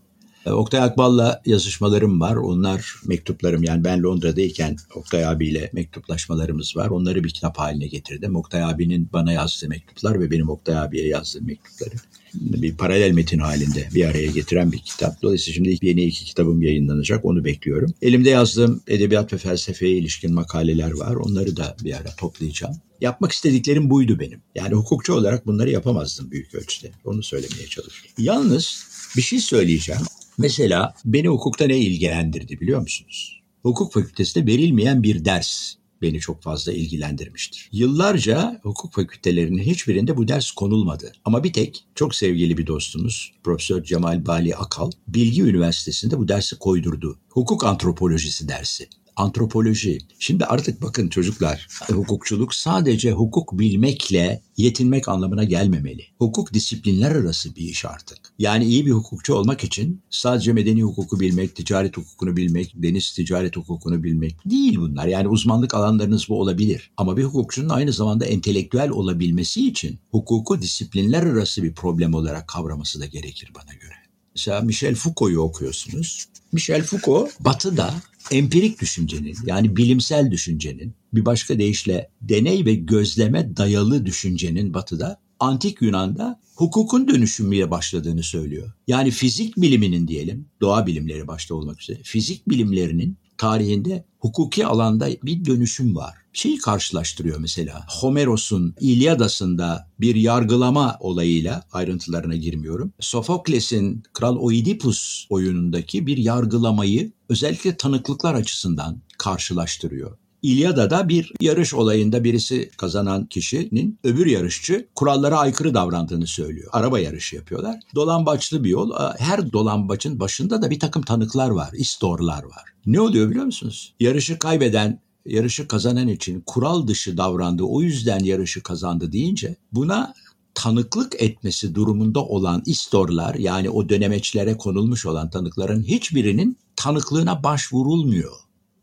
[0.47, 2.37] E, Oktay Akbal'la yazışmalarım var.
[2.37, 6.89] Onlar mektuplarım yani ben Londra'dayken Oktay abiyle mektuplaşmalarımız var.
[6.89, 8.37] Onları bir kitap haline getirdim.
[8.37, 11.95] Oktay abinin bana yazdığı mektuplar ve benim Oktay abiye yazdığım mektupları
[12.35, 15.23] bir paralel metin halinde bir araya getiren bir kitap.
[15.23, 17.25] Dolayısıyla şimdi yeni iki kitabım yayınlanacak.
[17.25, 17.95] Onu bekliyorum.
[18.03, 21.15] Elimde yazdığım edebiyat ve felsefeye ilişkin makaleler var.
[21.15, 22.75] Onları da bir ara toplayacağım.
[23.01, 24.41] Yapmak istediklerim buydu benim.
[24.55, 26.91] Yani hukukçu olarak bunları yapamazdım büyük ölçüde.
[27.05, 28.15] Onu söylemeye çalışıyorum.
[28.19, 28.85] Yalnız
[29.17, 30.03] bir şey söyleyeceğim.
[30.39, 33.41] Mesela beni hukukta ne ilgilendirdi biliyor musunuz?
[33.63, 37.69] Hukuk fakültesinde verilmeyen bir ders beni çok fazla ilgilendirmiştir.
[37.73, 41.13] Yıllarca hukuk fakültelerinin hiçbirinde bu ders konulmadı.
[41.25, 46.59] Ama bir tek çok sevgili bir dostumuz Profesör Cemal Bali Akal Bilgi Üniversitesi'nde bu dersi
[46.59, 47.19] koydurdu.
[47.29, 49.99] Hukuk antropolojisi dersi antropoloji.
[50.19, 56.03] Şimdi artık bakın çocuklar, hukukçuluk sadece hukuk bilmekle yetinmek anlamına gelmemeli.
[56.19, 58.19] Hukuk disiplinler arası bir iş artık.
[58.39, 63.57] Yani iyi bir hukukçu olmak için sadece medeni hukuku bilmek, ticaret hukukunu bilmek, deniz ticaret
[63.57, 65.07] hukukunu bilmek değil bunlar.
[65.07, 66.91] Yani uzmanlık alanlarınız bu olabilir.
[66.97, 73.01] Ama bir hukukçunun aynı zamanda entelektüel olabilmesi için hukuku disiplinler arası bir problem olarak kavraması
[73.01, 73.95] da gerekir bana göre.
[74.35, 76.27] Mesela Michel Foucault'u okuyorsunuz.
[76.53, 77.95] Michel Foucault batıda
[78.31, 85.83] empirik düşüncenin yani bilimsel düşüncenin bir başka deyişle deney ve gözleme dayalı düşüncenin batıda antik
[85.83, 88.73] Yunan'da hukukun dönüşümüye başladığını söylüyor.
[88.87, 95.45] Yani fizik biliminin diyelim, doğa bilimleri başta olmak üzere, fizik bilimlerinin tarihinde hukuki alanda bir
[95.45, 96.15] dönüşüm var.
[96.37, 97.87] Şeyi karşılaştırıyor mesela.
[97.89, 102.93] Homeros'un İlyadası'nda bir yargılama olayıyla ayrıntılarına girmiyorum.
[103.01, 110.19] Sofokles'in Kral Oidipus oyunundaki bir yargılamayı özellikle tanıklıklar açısından karşılaştırıyor.
[110.43, 116.71] İlyada'da bir yarış olayında birisi kazanan kişinin öbür yarışçı kurallara aykırı davrandığını söylüyor.
[116.73, 117.81] Araba yarışı yapıyorlar.
[117.95, 118.93] Dolambaçlı bir yol.
[119.19, 122.65] Her dolambaçın başında da bir takım tanıklar var, istorlar var.
[122.87, 123.95] Ne oluyor biliyor musunuz?
[124.01, 130.15] Yarışı kaybeden yarışı kazanan için kural dışı davrandı o yüzden yarışı kazandı deyince buna
[130.55, 138.33] tanıklık etmesi durumunda olan istorlar yani o dönemeçlere konulmuş olan tanıkların hiçbirinin tanıklığına başvurulmuyor.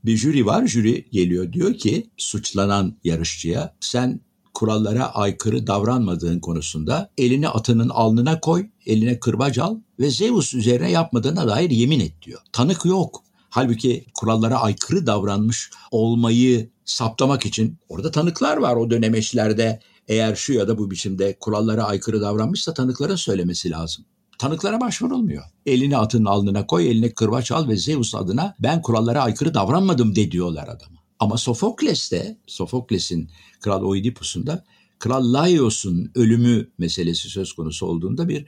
[0.06, 4.20] Bir jüri var, jüri geliyor diyor ki suçlanan yarışçıya sen
[4.54, 11.48] kurallara aykırı davranmadığın konusunda elini atının alnına koy, eline kırbaç al ve Zeus üzerine yapmadığına
[11.48, 12.40] dair yemin et diyor.
[12.52, 13.23] Tanık yok.
[13.54, 19.80] Halbuki kurallara aykırı davranmış olmayı saptamak için orada tanıklar var o dönemeçlerde.
[20.08, 24.06] Eğer şu ya da bu biçimde kurallara aykırı davranmışsa tanıkların söylemesi lazım.
[24.40, 25.44] Tanıklara başvurulmuyor.
[25.66, 30.32] Elini atın alnına koy, eline kırbaç al ve Zeus adına ben kurallara aykırı davranmadım de
[30.32, 31.00] diyorlar adama.
[31.20, 33.30] Ama Sofokles'te, Sofokles'in
[33.60, 34.64] Kral Oidipus'unda
[35.00, 38.46] Kral Laios'un ölümü meselesi söz konusu olduğunda bir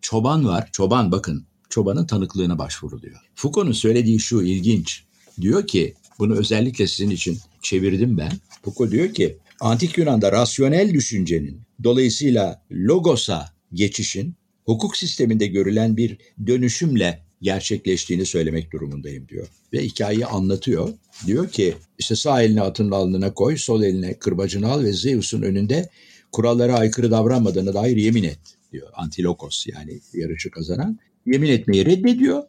[0.00, 0.68] çoban var.
[0.72, 1.46] Çoban bakın,
[1.76, 3.16] çobanın tanıklığına başvuruluyor.
[3.34, 5.04] Foucault'un söylediği şu ilginç.
[5.40, 8.32] Diyor ki, bunu özellikle sizin için çevirdim ben.
[8.62, 17.22] Foucault diyor ki, Antik Yunan'da rasyonel düşüncenin, dolayısıyla logosa geçişin hukuk sisteminde görülen bir dönüşümle
[17.42, 19.46] gerçekleştiğini söylemek durumundayım diyor.
[19.72, 20.88] Ve hikayeyi anlatıyor.
[21.26, 25.90] Diyor ki işte sağ elini atın alnına koy, sol eline kırbacını al ve Zeus'un önünde
[26.32, 28.38] kurallara aykırı davranmadığına dair yemin et
[28.72, 28.88] diyor.
[28.94, 30.98] Antilokos yani yarışı kazanan.
[31.26, 32.42] Yemin etmeyi reddediyor.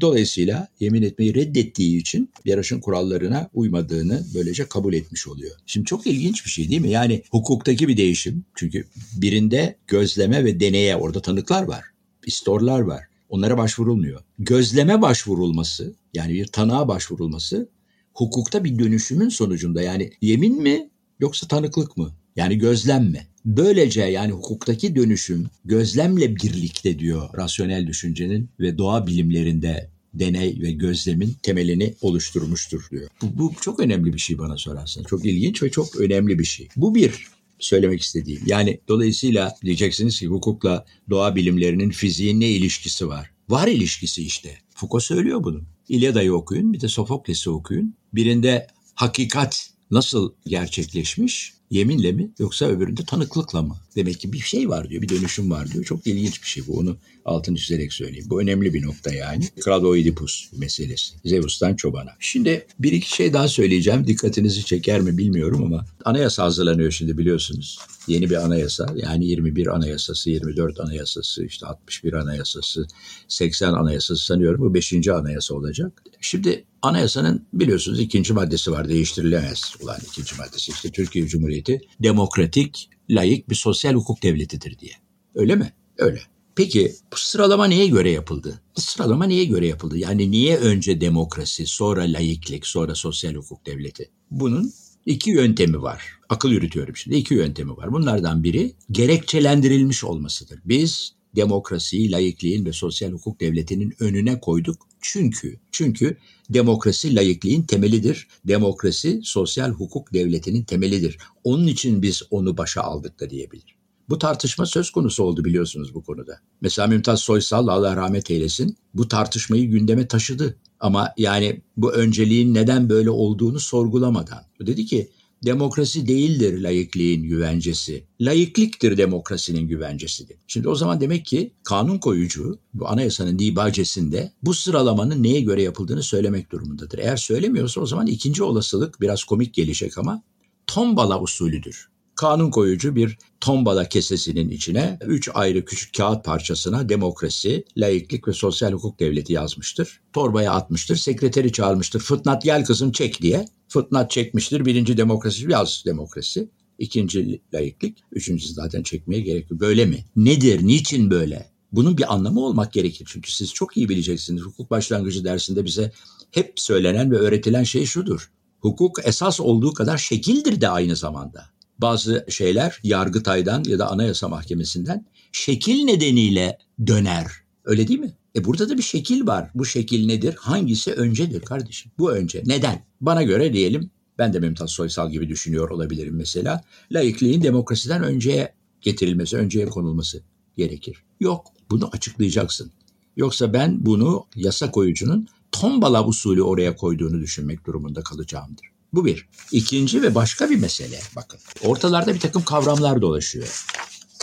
[0.00, 5.56] Dolayısıyla yemin etmeyi reddettiği için yarışın kurallarına uymadığını böylece kabul etmiş oluyor.
[5.66, 6.90] Şimdi çok ilginç bir şey değil mi?
[6.90, 8.44] Yani hukuktaki bir değişim.
[8.54, 8.84] Çünkü
[9.16, 11.84] birinde gözleme ve deneye orada tanıklar var.
[12.26, 13.04] istorlar var.
[13.28, 14.20] Onlara başvurulmuyor.
[14.38, 17.68] Gözleme başvurulması yani bir tanığa başvurulması
[18.14, 22.12] hukukta bir dönüşümün sonucunda yani yemin mi yoksa tanıklık mı?
[22.36, 23.26] Yani gözlem mi?
[23.44, 31.36] Böylece yani hukuktaki dönüşüm gözlemle birlikte diyor rasyonel düşüncenin ve doğa bilimlerinde deney ve gözlemin
[31.42, 33.08] temelini oluşturmuştur diyor.
[33.22, 35.02] Bu, bu çok önemli bir şey bana sorarsan.
[35.02, 36.68] Çok ilginç ve çok önemli bir şey.
[36.76, 37.26] Bu bir
[37.58, 38.42] söylemek istediğim.
[38.46, 43.30] Yani dolayısıyla diyeceksiniz ki hukukla doğa bilimlerinin fiziğin ne ilişkisi var?
[43.48, 44.58] Var ilişkisi işte.
[44.74, 45.62] Foucault söylüyor bunu.
[45.88, 47.94] İlyada'yı okuyun bir de Sofokles'i okuyun.
[48.12, 51.54] Birinde hakikat nasıl gerçekleşmiş?
[51.70, 53.76] Yeminle mi yoksa öbüründe tanıklıkla mı?
[53.96, 55.84] Demek ki bir şey var diyor, bir dönüşüm var diyor.
[55.84, 56.78] Çok ilginç bir şey bu.
[56.78, 58.26] Onu altını çizerek söyleyeyim.
[58.30, 59.48] Bu önemli bir nokta yani.
[59.60, 61.14] Kral Oidipus meselesi.
[61.24, 62.10] Zeus'tan çobana.
[62.20, 64.06] Şimdi bir iki şey daha söyleyeceğim.
[64.06, 67.78] Dikkatinizi çeker mi bilmiyorum ama anayasa hazırlanıyor şimdi biliyorsunuz.
[68.06, 72.86] Yeni bir anayasa yani 21 anayasası, 24 anayasası, işte 61 anayasası,
[73.28, 75.08] 80 anayasası sanıyorum bu 5.
[75.08, 76.02] anayasa olacak.
[76.20, 83.50] Şimdi anayasanın biliyorsunuz ikinci maddesi var değiştirilemez olan ikinci maddesi işte Türkiye Cumhuriyeti demokratik, layık
[83.50, 84.92] bir sosyal hukuk devletidir diye.
[85.34, 85.72] Öyle mi?
[85.98, 86.20] Öyle.
[86.56, 88.60] Peki bu sıralama neye göre yapıldı?
[88.76, 89.98] Bu sıralama neye göre yapıldı?
[89.98, 94.10] Yani niye önce demokrasi, sonra layıklık, sonra sosyal hukuk devleti?
[94.30, 94.72] Bunun
[95.06, 96.02] iki yöntemi var.
[96.28, 97.16] Akıl yürütüyorum şimdi.
[97.16, 97.92] İki yöntemi var.
[97.92, 100.60] Bunlardan biri gerekçelendirilmiş olmasıdır.
[100.64, 104.86] Biz demokrasiyi, layıklığın ve sosyal hukuk devletinin önüne koyduk.
[105.00, 106.16] Çünkü çünkü
[106.50, 108.28] demokrasi layıklığın temelidir.
[108.44, 111.18] Demokrasi sosyal hukuk devletinin temelidir.
[111.44, 113.76] Onun için biz onu başa aldık da diyebilir.
[114.08, 116.40] Bu tartışma söz konusu oldu biliyorsunuz bu konuda.
[116.60, 120.56] Mesela Mümtaz Soysal Allah rahmet eylesin bu tartışmayı gündeme taşıdı.
[120.80, 124.42] Ama yani bu önceliğin neden böyle olduğunu sorgulamadan.
[124.60, 125.08] Dedi ki
[125.44, 128.04] demokrasi değildir layıklığın güvencesi.
[128.20, 130.36] Layıklıktır demokrasinin güvencesidir.
[130.46, 136.02] Şimdi o zaman demek ki kanun koyucu bu anayasanın dibacesinde bu sıralamanın neye göre yapıldığını
[136.02, 136.98] söylemek durumundadır.
[136.98, 140.22] Eğer söylemiyorsa o zaman ikinci olasılık biraz komik gelecek ama
[140.66, 148.28] tombala usulüdür kanun koyucu bir tombala kesesinin içine üç ayrı küçük kağıt parçasına demokrasi, layıklık
[148.28, 150.00] ve sosyal hukuk devleti yazmıştır.
[150.12, 152.00] Torbaya atmıştır, sekreteri çağırmıştır.
[152.00, 153.44] Fıtnat gel kızım çek diye.
[153.70, 154.64] Fıtnat çekmiştir.
[154.64, 156.48] Birinci demokrasi yaz demokrasi.
[156.78, 157.96] İkinci layıklık.
[158.12, 159.60] Üçüncüsü zaten çekmeye gerek yok.
[159.60, 160.04] Böyle mi?
[160.16, 160.66] Nedir?
[160.66, 161.50] Niçin böyle?
[161.72, 163.08] Bunun bir anlamı olmak gerekir.
[163.12, 164.42] Çünkü siz çok iyi bileceksiniz.
[164.42, 165.92] Hukuk başlangıcı dersinde bize
[166.30, 168.30] hep söylenen ve öğretilen şey şudur.
[168.58, 171.44] Hukuk esas olduğu kadar şekildir de aynı zamanda
[171.78, 177.26] bazı şeyler Yargıtay'dan ya da Anayasa Mahkemesi'nden şekil nedeniyle döner.
[177.64, 178.16] Öyle değil mi?
[178.36, 179.50] E burada da bir şekil var.
[179.54, 180.34] Bu şekil nedir?
[180.38, 181.92] Hangisi öncedir kardeşim?
[181.98, 182.42] Bu önce.
[182.46, 182.84] Neden?
[183.00, 186.64] Bana göre diyelim ben de Mümtaz Soysal gibi düşünüyor olabilirim mesela.
[186.92, 190.22] Laikliğin demokrasiden önceye getirilmesi, önceye konulması
[190.56, 191.02] gerekir.
[191.20, 191.46] Yok.
[191.70, 192.72] Bunu açıklayacaksın.
[193.16, 198.66] Yoksa ben bunu yasa koyucunun tombala usulü oraya koyduğunu düşünmek durumunda kalacağımdır.
[198.92, 199.28] Bu bir.
[199.52, 201.40] İkinci ve başka bir mesele bakın.
[201.64, 203.64] Ortalarda bir takım kavramlar dolaşıyor.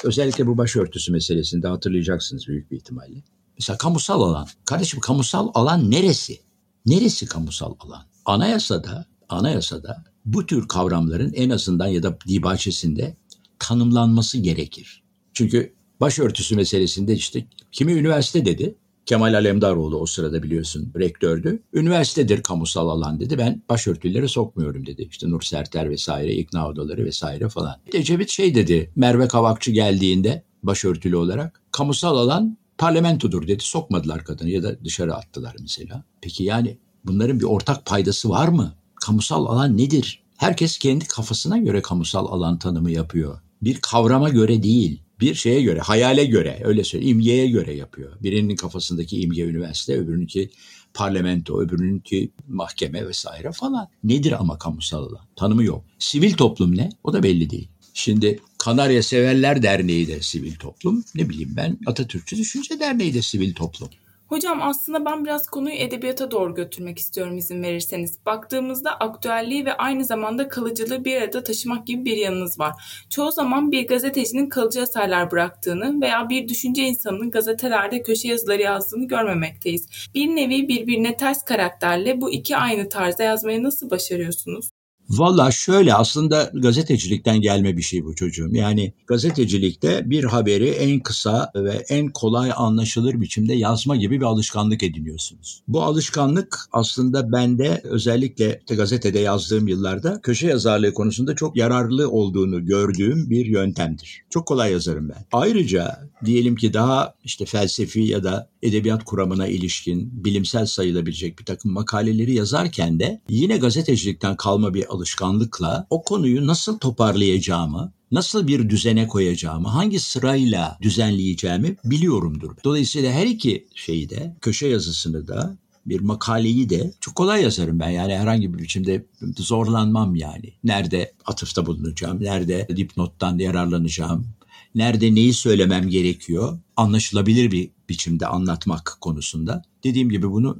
[0.04, 3.24] Özellikle bu başörtüsü meselesinde hatırlayacaksınız büyük bir ihtimalle.
[3.60, 4.48] Mesela kamusal alan.
[4.66, 6.42] Kardeşim kamusal alan neresi?
[6.86, 8.06] Neresi kamusal alan?
[8.26, 13.18] Anayasada, anayasada bu tür kavramların en azından ya da dibahçesinde
[13.60, 15.04] tanımlanması gerekir.
[15.34, 21.64] Çünkü başörtüsü meselesinde işte kimi üniversite dedi, Kemal Alemdaroğlu o sırada biliyorsun rektördü.
[21.74, 23.38] Üniversitedir kamusal alan dedi.
[23.38, 25.08] Ben başörtüleri sokmuyorum dedi.
[25.12, 27.76] İşte Nur Serter vesaire, ikna odaları vesaire falan.
[27.94, 28.92] Ecevit şey dedi.
[28.96, 33.64] Merve Kavakçı geldiğinde başörtülü olarak kamusal alan parlamentodur dedi.
[33.64, 36.04] Sokmadılar kadını ya da dışarı attılar mesela.
[36.22, 38.74] Peki yani bunların bir ortak paydası var mı?
[38.96, 40.24] Kamusal alan nedir?
[40.38, 43.40] Herkes kendi kafasına göre kamusal alan tanımı yapıyor.
[43.62, 48.12] Bir kavrama göre değil bir şeye göre, hayale göre, öyle söyleyeyim, imgeye göre yapıyor.
[48.24, 50.50] Birinin kafasındaki imge üniversite, öbürününki
[50.94, 53.88] parlamento, öbürününki mahkeme vesaire falan.
[54.04, 55.26] Nedir ama kamusal alan?
[55.36, 55.84] Tanımı yok.
[56.00, 56.90] Sivil toplum ne?
[57.04, 57.70] O da belli değil.
[57.98, 61.04] Şimdi Kanarya Severler Derneği de sivil toplum.
[61.16, 63.90] Ne bileyim ben Atatürkçü Düşünce Derneği de sivil toplum.
[64.28, 68.18] Hocam aslında ben biraz konuyu edebiyata doğru götürmek istiyorum izin verirseniz.
[68.26, 72.74] Baktığımızda aktüelliği ve aynı zamanda kalıcılığı bir arada taşımak gibi bir yanınız var.
[73.10, 79.08] Çoğu zaman bir gazetecinin kalıcı eserler bıraktığını veya bir düşünce insanının gazetelerde köşe yazıları yazdığını
[79.08, 79.88] görmemekteyiz.
[80.16, 84.70] Bir nevi birbirine ters karakterle bu iki aynı tarzda yazmayı nasıl başarıyorsunuz?
[85.10, 88.50] Valla şöyle aslında gazetecilikten gelme bir şey bu çocuğum.
[88.52, 94.84] Yani gazetecilikte bir haberi en kısa ve en kolay anlaşılır biçimde yazma gibi bir alışkanlık
[94.84, 95.64] ediniyorsunuz.
[95.68, 103.30] Bu alışkanlık aslında bende özellikle gazetede yazdığım yıllarda köşe yazarlığı konusunda çok yararlı olduğunu gördüğüm
[103.30, 104.22] bir yöntemdir.
[104.30, 105.26] Çok kolay yazarım ben.
[105.32, 111.72] Ayrıca diyelim ki daha işte felsefi ya da edebiyat kuramına ilişkin bilimsel sayılabilecek bir takım
[111.72, 119.08] makaleleri yazarken de yine gazetecilikten kalma bir alışkanlıkla o konuyu nasıl toparlayacağımı, nasıl bir düzene
[119.08, 122.52] koyacağımı, hangi sırayla düzenleyeceğimi biliyorumdur.
[122.64, 127.90] Dolayısıyla her iki şeyi de, köşe yazısını da, bir makaleyi de çok kolay yazarım ben.
[127.90, 129.06] Yani herhangi bir biçimde
[129.38, 130.54] zorlanmam yani.
[130.64, 134.28] Nerede atıfta bulunacağım, nerede dipnottan yararlanacağım,
[134.76, 139.62] nerede neyi söylemem gerekiyor anlaşılabilir bir biçimde anlatmak konusunda.
[139.84, 140.60] Dediğim gibi bunu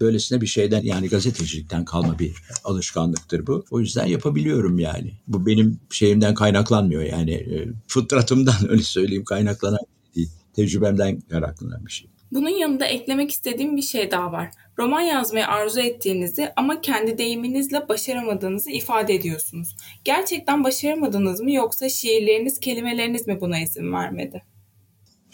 [0.00, 2.34] Böylesine bir şeyden yani gazetecilikten kalma bir
[2.64, 3.64] alışkanlıktır bu.
[3.70, 5.12] O yüzden yapabiliyorum yani.
[5.28, 10.30] Bu benim şeyimden kaynaklanmıyor yani e, fıtratımdan öyle söyleyeyim kaynaklanan değil.
[10.56, 12.08] Tecrübemden kaynaklanan bir şey.
[12.32, 14.50] Bunun yanında eklemek istediğim bir şey daha var.
[14.78, 19.76] Roman yazmayı arzu ettiğinizi ama kendi deyiminizle başaramadığınızı ifade ediyorsunuz.
[20.04, 24.42] Gerçekten başaramadınız mı yoksa şiirleriniz, kelimeleriniz mi buna izin vermedi?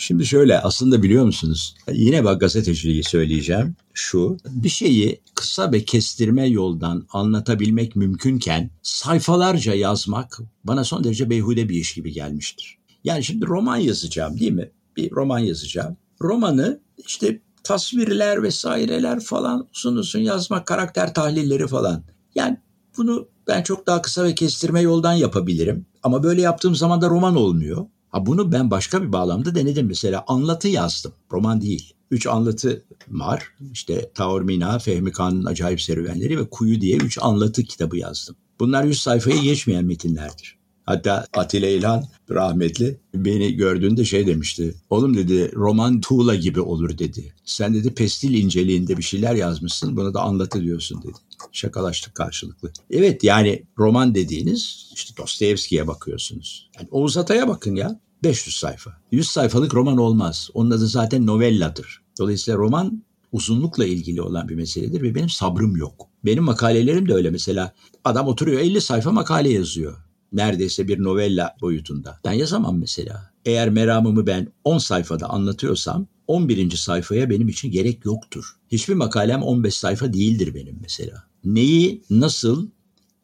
[0.03, 1.75] Şimdi şöyle aslında biliyor musunuz?
[1.93, 3.77] Yine bak gazeteciliği söyleyeceğim.
[3.95, 11.69] Şu bir şeyi kısa ve kestirme yoldan anlatabilmek mümkünken sayfalarca yazmak bana son derece beyhude
[11.69, 12.79] bir iş gibi gelmiştir.
[13.05, 14.71] Yani şimdi roman yazacağım değil mi?
[14.97, 15.97] Bir roman yazacağım.
[16.23, 22.05] Romanı işte tasvirler vesaireler falan uzun uzun yazmak, karakter tahlilleri falan.
[22.35, 22.57] Yani
[22.97, 25.87] bunu ben çok daha kısa ve kestirme yoldan yapabilirim.
[26.03, 27.87] Ama böyle yaptığım zaman da roman olmuyor.
[28.13, 29.87] Ha bunu ben başka bir bağlamda denedim.
[29.87, 31.13] Mesela anlatı yazdım.
[31.33, 31.95] Roman değil.
[32.11, 33.49] Üç anlatı var.
[33.73, 38.37] İşte Taormina, Fehmi Kağan'ın Acayip Serüvenleri ve Kuyu diye üç anlatı kitabı yazdım.
[38.61, 40.62] Bunlar yüz sayfaya geçmeyen metinlerdir.
[40.87, 44.75] Hatta Atilla İlhan rahmetli beni gördüğünde şey demişti.
[44.91, 47.35] Oğlum dedi roman tuğla gibi olur dedi.
[47.45, 51.19] Sen dedi pestil inceliğinde bir şeyler yazmışsın buna da anlatı diyorsun dedi.
[51.53, 52.73] Şakalaştık karşılıklı.
[52.91, 56.71] Evet yani roman dediğiniz işte Dostoyevski'ye bakıyorsunuz.
[56.79, 58.01] Yani Oğuz Atay'a bakın ya.
[58.25, 58.91] 500 sayfa.
[59.13, 60.49] 100 sayfalık roman olmaz.
[60.55, 62.03] Onun adı zaten novelladır.
[62.19, 63.03] Dolayısıyla roman
[63.33, 66.09] uzunlukla ilgili olan bir meseledir ve benim sabrım yok.
[66.25, 67.73] Benim makalelerim de öyle mesela.
[68.05, 69.97] Adam oturuyor 50 sayfa makale yazıyor
[70.33, 72.21] neredeyse bir novella boyutunda.
[72.25, 73.33] Ben yazamam mesela.
[73.45, 76.71] Eğer meramımı ben 10 sayfada anlatıyorsam 11.
[76.71, 78.57] sayfaya benim için gerek yoktur.
[78.73, 81.25] Hiçbir makalem 15 sayfa değildir benim mesela.
[81.45, 82.69] Neyi, nasıl,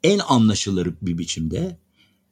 [0.02, 1.78] en anlaşılır bir biçimde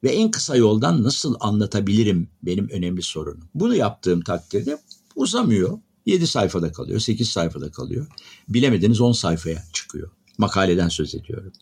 [0.05, 3.49] ve en kısa yoldan nasıl anlatabilirim benim önemli sorunum.
[3.55, 4.79] Bunu yaptığım takdirde
[5.17, 5.79] uzamıyor.
[6.07, 8.07] 7 sayfada kalıyor, 8 sayfada kalıyor.
[8.49, 10.11] Bilemediniz 10 sayfaya çıkıyor.
[10.39, 11.53] Makaleden söz ediyorum.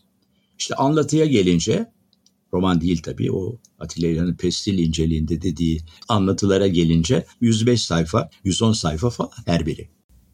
[0.59, 1.91] İşte anlatıya gelince
[2.55, 9.09] roman değil tabii o Atilla İlhan'ın pestil inceliğinde dediği anlatılara gelince 105 sayfa, 110 sayfa
[9.09, 9.89] falan her biri.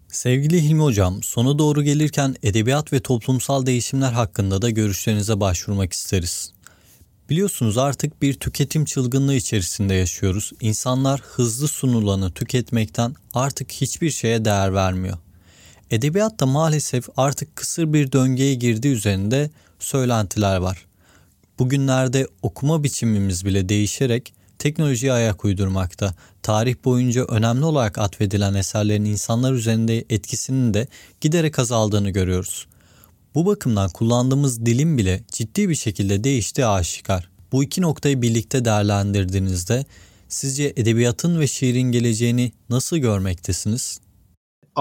[0.08, 6.54] Sevgili Hilmi Hocam, sona doğru gelirken edebiyat ve toplumsal değişimler hakkında da görüşlerinize başvurmak isteriz.
[7.30, 10.52] Biliyorsunuz artık bir tüketim çılgınlığı içerisinde yaşıyoruz.
[10.62, 15.18] İnsanlar hızlı sunulanı tüketmekten artık hiçbir şeye değer vermiyor.
[15.92, 19.50] Edebiyat da maalesef artık kısır bir döngüye girdiği üzerinde
[19.80, 20.86] söylentiler var.
[21.60, 26.14] Bugünlerde okuma biçimimiz bile değişerek teknolojiye ayak uydurmakta.
[26.44, 30.88] Tarih boyunca önemli olarak atfedilen eserlerin insanlar üzerinde etkisinin de
[31.22, 32.68] giderek azaldığını görüyoruz.
[33.36, 37.30] Bu bakımdan kullandığımız dilim bile ciddi bir şekilde değiştiği aşikar.
[37.52, 39.86] Bu iki noktayı birlikte değerlendirdiğinizde
[40.30, 44.00] sizce edebiyatın ve şiirin geleceğini nasıl görmektesiniz?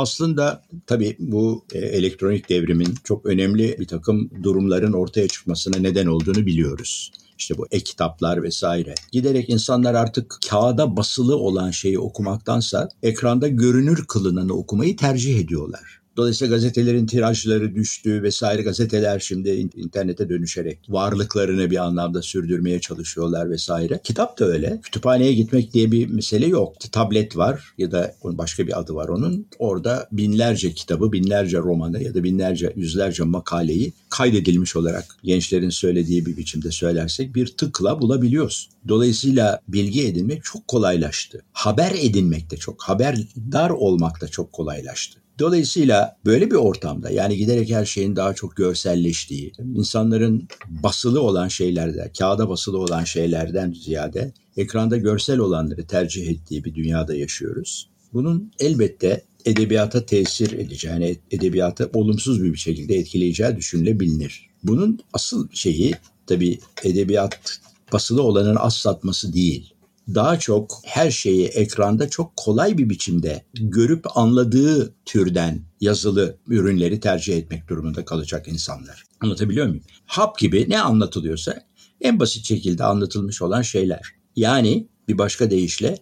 [0.00, 6.46] Aslında tabii bu e, elektronik devrimin çok önemli bir takım durumların ortaya çıkmasına neden olduğunu
[6.46, 7.12] biliyoruz.
[7.38, 8.94] İşte bu e-kitaplar vesaire.
[9.12, 15.99] Giderek insanlar artık kağıda basılı olan şeyi okumaktansa ekranda görünür kılınanı okumayı tercih ediyorlar.
[16.16, 24.00] Dolayısıyla gazetelerin tirajları düştü vesaire gazeteler şimdi internete dönüşerek varlıklarını bir anlamda sürdürmeye çalışıyorlar vesaire.
[24.04, 24.80] Kitap da öyle.
[24.82, 26.74] Kütüphaneye gitmek diye bir mesele yok.
[26.92, 29.46] Tablet var ya da başka bir adı var onun.
[29.58, 36.36] Orada binlerce kitabı, binlerce romanı ya da binlerce, yüzlerce makaleyi kaydedilmiş olarak gençlerin söylediği bir
[36.36, 38.68] biçimde söylersek bir tıkla bulabiliyoruz.
[38.88, 41.42] Dolayısıyla bilgi edinmek çok kolaylaştı.
[41.52, 45.20] Haber edinmek de çok, haberdar olmak da çok kolaylaştı.
[45.40, 52.10] Dolayısıyla böyle bir ortamda yani giderek her şeyin daha çok görselleştiği, insanların basılı olan şeylerde,
[52.18, 57.90] kağıda basılı olan şeylerden ziyade ekranda görsel olanları tercih ettiği bir dünyada yaşıyoruz.
[58.12, 64.50] Bunun elbette edebiyata tesir edeceğini, edebiyatı olumsuz bir şekilde etkileyeceği düşünülebilir.
[64.62, 65.94] Bunun asıl şeyi
[66.26, 67.60] tabii edebiyat
[67.92, 69.74] basılı olanın az satması değil
[70.14, 77.36] daha çok her şeyi ekranda çok kolay bir biçimde görüp anladığı türden yazılı ürünleri tercih
[77.36, 79.04] etmek durumunda kalacak insanlar.
[79.20, 79.84] Anlatabiliyor muyum?
[80.06, 81.62] Hap gibi ne anlatılıyorsa
[82.00, 84.00] en basit şekilde anlatılmış olan şeyler.
[84.36, 85.98] Yani bir başka deyişle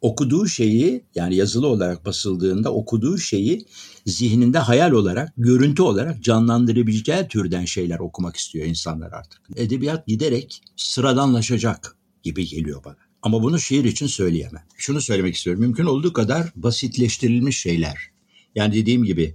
[0.00, 3.66] okuduğu şeyi yani yazılı olarak basıldığında okuduğu şeyi
[4.06, 9.40] zihninde hayal olarak, görüntü olarak canlandırabileceği türden şeyler okumak istiyor insanlar artık.
[9.56, 13.09] Edebiyat giderek sıradanlaşacak gibi geliyor bana.
[13.22, 14.62] Ama bunu şiir için söyleyemem.
[14.76, 15.62] Şunu söylemek istiyorum.
[15.62, 18.10] Mümkün olduğu kadar basitleştirilmiş şeyler.
[18.54, 19.34] Yani dediğim gibi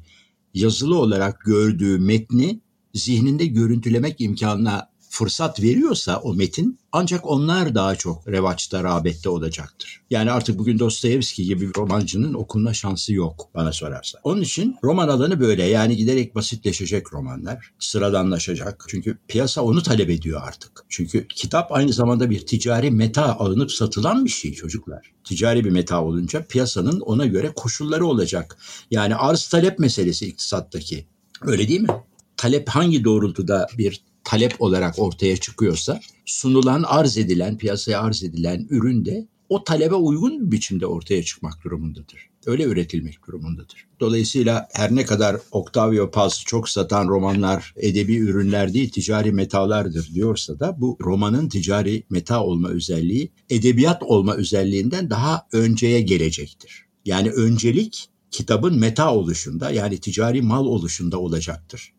[0.53, 2.59] yazılı olarak gördüğü metni
[2.93, 10.01] zihninde görüntülemek imkanına fırsat veriyorsa o metin ancak onlar daha çok revaçta, rağbette olacaktır.
[10.09, 14.19] Yani artık bugün Dostoyevski gibi bir romancının okunma şansı yok bana sorarsa.
[14.23, 18.85] Onun için roman alanı böyle yani giderek basitleşecek romanlar, sıradanlaşacak.
[18.87, 20.85] Çünkü piyasa onu talep ediyor artık.
[20.89, 25.11] Çünkü kitap aynı zamanda bir ticari meta alınıp satılan bir şey çocuklar.
[25.23, 28.57] Ticari bir meta olunca piyasanın ona göre koşulları olacak.
[28.91, 31.05] Yani arz talep meselesi iktisattaki.
[31.41, 31.89] Öyle değil mi?
[32.37, 39.05] Talep hangi doğrultuda bir talep olarak ortaya çıkıyorsa sunulan, arz edilen, piyasaya arz edilen ürün
[39.05, 42.29] de o talebe uygun bir biçimde ortaya çıkmak durumundadır.
[42.45, 43.87] Öyle üretilmek durumundadır.
[43.99, 50.59] Dolayısıyla her ne kadar Octavio Paz çok satan romanlar edebi ürünler değil ticari metalardır diyorsa
[50.59, 56.85] da bu romanın ticari meta olma özelliği edebiyat olma özelliğinden daha önceye gelecektir.
[57.05, 61.93] Yani öncelik kitabın meta oluşunda yani ticari mal oluşunda olacaktır.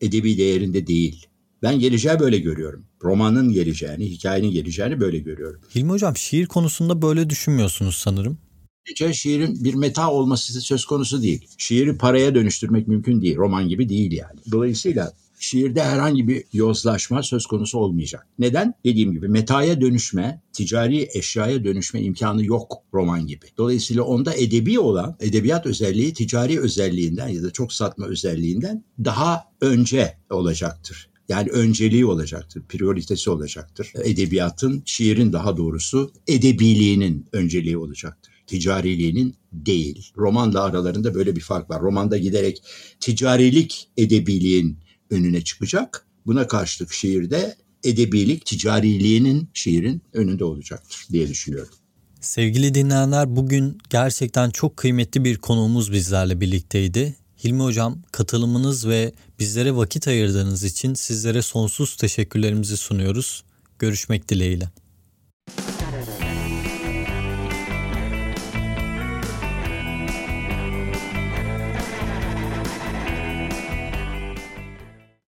[0.00, 1.29] Edebi değerinde değil.
[1.62, 2.84] Ben geleceği böyle görüyorum.
[3.02, 5.60] Romanın geleceğini, hikayenin geleceğini böyle görüyorum.
[5.74, 8.38] Hilmi Hocam şiir konusunda böyle düşünmüyorsunuz sanırım.
[8.84, 11.46] Gece şiirin bir meta olması söz konusu değil.
[11.58, 13.36] Şiiri paraya dönüştürmek mümkün değil.
[13.36, 14.40] Roman gibi değil yani.
[14.52, 18.26] Dolayısıyla şiirde herhangi bir yozlaşma söz konusu olmayacak.
[18.38, 18.74] Neden?
[18.84, 23.46] Dediğim gibi metaya dönüşme, ticari eşyaya dönüşme imkanı yok roman gibi.
[23.58, 30.18] Dolayısıyla onda edebi olan, edebiyat özelliği ticari özelliğinden ya da çok satma özelliğinden daha önce
[30.30, 31.09] olacaktır.
[31.30, 33.92] Yani önceliği olacaktır, prioritesi olacaktır.
[34.04, 38.32] Edebiyatın, şiirin daha doğrusu edebiliğinin önceliği olacaktır.
[38.46, 40.12] Ticariliğinin değil.
[40.16, 41.82] Romanla aralarında böyle bir fark var.
[41.82, 42.62] Romanda giderek
[43.00, 44.78] ticarilik edebiliğin
[45.10, 46.06] önüne çıkacak.
[46.26, 51.74] Buna karşılık şiirde edebilik ticariliğinin şiirin önünde olacaktır diye düşünüyorum.
[52.20, 57.16] Sevgili dinleyenler bugün gerçekten çok kıymetli bir konuğumuz bizlerle birlikteydi.
[57.44, 63.44] Hilmi Hocam katılımınız ve bizlere vakit ayırdığınız için sizlere sonsuz teşekkürlerimizi sunuyoruz.
[63.78, 64.70] Görüşmek dileğiyle.